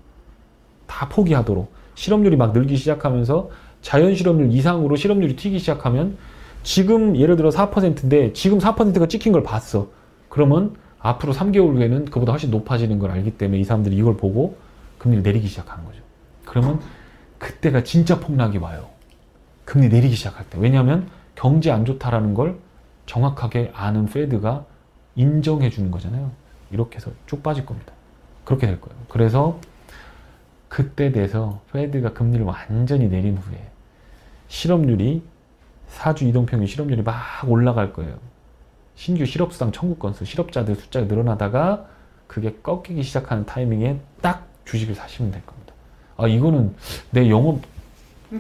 [0.87, 3.49] 다 포기하도록 실업률이 막 늘기 시작하면서
[3.81, 6.17] 자연 실업률 이상으로 실업률이 튀기 시작하면
[6.63, 9.89] 지금 예를 들어 4%인데 지금 4%가 찍힌 걸 봤어.
[10.29, 14.57] 그러면 앞으로 3개월 후에는 그보다 훨씬 높아지는 걸 알기 때문에 이 사람들이 이걸 보고
[14.97, 16.01] 금리를 내리기 시작하는 거죠.
[16.45, 16.79] 그러면
[17.37, 18.87] 그때가 진짜 폭락이 와요.
[19.63, 20.57] 금리 내리기 시작할 때.
[20.59, 22.57] 왜냐하면 경제 안 좋다라는 걸
[23.07, 24.65] 정확하게 아는 페드가
[25.15, 26.31] 인정해 주는 거잖아요.
[26.69, 27.93] 이렇게 해서 쭉 빠질 겁니다.
[28.45, 28.95] 그렇게 될 거예요.
[29.09, 29.59] 그래서
[30.69, 33.57] 그때 돼서 페드가 금리를 완전히 내린 후에
[34.47, 35.23] 실업률이
[35.87, 37.15] 사주 이동평균 실업률이 막
[37.47, 38.17] 올라갈 거예요.
[38.95, 41.85] 신규 실업수당 청구 건수, 실업자들 숫자가 늘어나다가
[42.27, 45.73] 그게 꺾이기 시작하는 타이밍에 딱 주식을 사시면 될 겁니다.
[46.17, 46.75] 아 이거는
[47.11, 47.61] 내 영업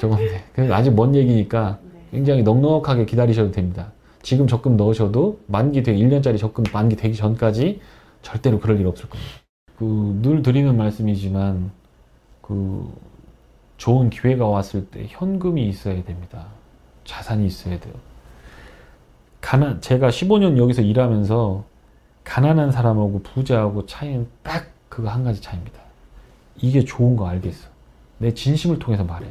[0.00, 1.78] 저건데 그래서 아직 먼 얘기니까
[2.12, 3.90] 굉장히 넉넉하게 기다리셔도 됩니다.
[4.22, 7.80] 지금 적금 넣으셔도 만기 되기 1년짜리 적금 만기 되기 전까지
[8.22, 9.32] 절대로 그럴 일 없을 겁니다.
[9.78, 11.72] 그 늘 드리는 말씀이지만
[12.40, 12.92] 그
[13.78, 16.46] 좋은 기회가 왔을 때 현금이 있어야 됩니다.
[17.04, 17.94] 자산이 있어야 돼요.
[19.40, 21.64] 가난 제가 15년 여기서 일하면서
[22.22, 25.80] 가난한 사람하고 부자하고 차이는 딱 그거 한 가지 차이입니다.
[26.58, 27.68] 이게 좋은 거 알겠어.
[28.18, 29.26] 내 진심을 통해서 말해.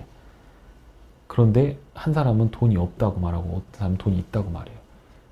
[1.28, 4.78] 그런데 한 사람은 돈이 없다고 말하고 어떤 사람은 돈이 있다고 말해요.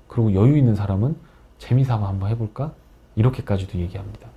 [0.08, 1.16] 그리고 여유 있는 사람은
[1.58, 2.72] 재미삼아 한번 해볼까?
[3.16, 4.28] 이렇게까지도 얘기합니다.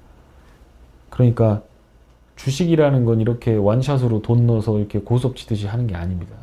[1.10, 1.62] 그러니까
[2.36, 6.36] 주식이라는 건 이렇게 완샷으로 돈 넣어서 이렇게 고스톱 치듯이 하는 게 아닙니다.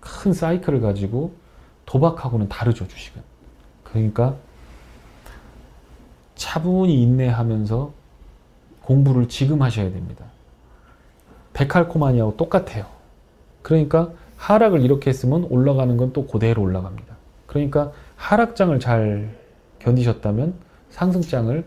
[0.00, 1.34] 큰 사이클을 가지고
[1.86, 3.22] 도박하고는 다르죠, 주식은.
[3.84, 4.36] 그러니까
[6.34, 7.92] 차분히 인내하면서
[8.82, 10.24] 공부를 지금 하셔야 됩니다.
[11.52, 12.86] 데칼코마니하고 똑같아요.
[13.62, 14.10] 그러니까
[14.42, 17.14] 하락을 이렇게 했으면 올라가는 건 또 그대로 올라갑니다.
[17.46, 19.36] 그러니까 하락장을 잘
[19.78, 20.54] 견디셨다면
[20.90, 21.64] 상승장을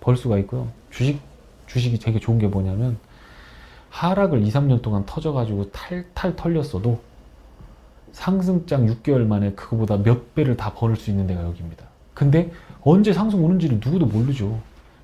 [0.00, 0.68] 벌 수가 있고요.
[0.90, 1.20] 주식
[1.66, 2.98] 주식이 되게 좋은 게 뭐냐면
[3.90, 7.00] 하락을 2, 3년 동안 터져가지고 탈탈 털렸어도
[8.12, 11.84] 상승장 6개월 만에 그거보다 몇 배를 다 벌을 수 있는 데가 여기입니다.
[12.12, 12.52] 근데
[12.82, 14.60] 언제 상승 오는지는 누구도 모르죠.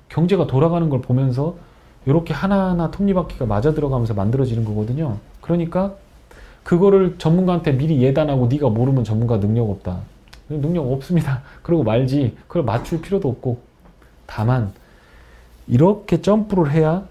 [0.07, 1.57] 경제가 돌아가는 걸 보면서
[2.05, 5.17] 이렇게 하나하나 톱니바퀴가 맞아 들어가면서 만들어지는 거거든요.
[5.41, 5.95] 그러니까
[6.63, 9.99] 그거를 전문가한테 미리 예단하고 네가 모르면 전문가 능력 없다.
[10.49, 11.41] 능력 없습니다.
[11.63, 12.37] 그러고 말지.
[12.47, 13.61] 그걸 맞출 필요도 없고.
[14.25, 14.71] 다만
[15.67, 17.05] 이렇게 점프를 해야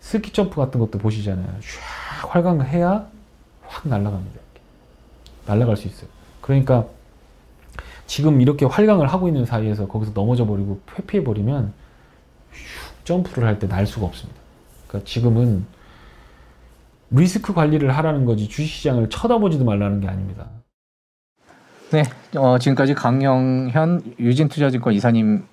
[0.00, 1.46] 스키 점프 같은 것도 보시잖아요.
[1.46, 3.06] 샥 활강해야
[3.62, 4.40] 확 날아갑니다.
[5.46, 6.08] 날아갈 수 있어요.
[6.40, 6.86] 그러니까
[8.06, 11.72] 지금 이렇게 활강을 하고 있는 사이에서 거기서 넘어져 버리고 회피해 버리면
[13.04, 14.38] 점프를 할 때 날 수가 없습니다.
[14.88, 15.66] 그러니까 지금은
[17.10, 20.46] 리스크 관리를 하라는 거지 주식시장을 쳐다보지도 말라는 게 아닙니다.
[21.90, 22.02] 네,
[22.36, 25.44] 어, 지금까지 강영현 유진투자증권 이사님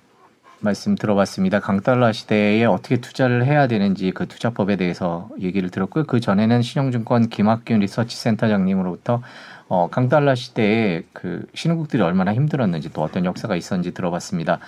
[0.60, 1.60] 말씀 들어봤습니다.
[1.60, 6.04] 강달러 시대에 어떻게 투자를 해야 되는지 그 투자법에 대해서 얘기를 들었고요.
[6.04, 9.22] 그 전에는 신용증권 김학균 리서치센터장님으로부터
[9.68, 14.58] 어, 강달러 시대에 그 신흥국들이 얼마나 힘들었는지 또 어떤 역사가 있었는지 들어봤습니다.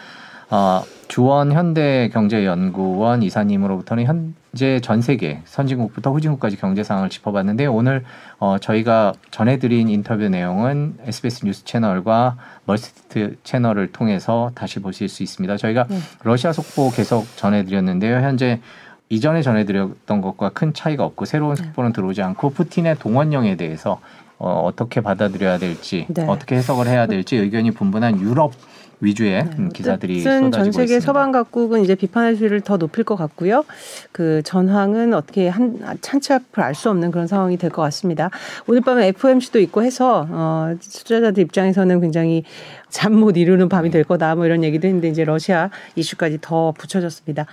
[0.48, 8.04] 어, 주원 현대경제연구원 이사님으로부터는 현재 전 세계 선진국부터 후진국까지 경제 상황을 짚어봤는데 오늘
[8.38, 15.56] 어, 저희가 전해드린 인터뷰 내용은 SBS 뉴스 채널과 멀스트 채널을 통해서 다시 보실 수 있습니다.
[15.56, 15.98] 저희가 네.
[16.22, 18.16] 러시아 속보 계속 전해드렸는데요.
[18.16, 18.60] 현재
[19.08, 24.00] 이전에 전해드렸던 것과 큰 차이가 없고 새로운 속보는 들어오지 않고 푸틴의 동원령에 대해서
[24.38, 26.26] 어, 어떻게 받아들여야 될지 네.
[26.26, 28.52] 어떻게 해석을 해야 될지 의견이 분분한 유럽
[29.00, 31.06] 위주의 음, 기사들이 어쨌든 전 쏟아지고 세계 있습니다.
[31.06, 33.64] 서방 각국은 이제 비판의 수위를 더 높일 것 같고요.
[34.12, 38.30] 그 전황은 어떻게 한 찬치 앞을 알 수 없는 그런 상황이 될 것 같습니다.
[38.66, 42.44] 오늘 밤에 FOMC도 있고 해서 어, 투자자들 입장에서는 굉장히
[42.88, 47.46] 잠 못 이루는 밤이 될 거다 뭐 이런 얘기도 했는데 이제 러시아 이슈까지 더 붙여졌습니다.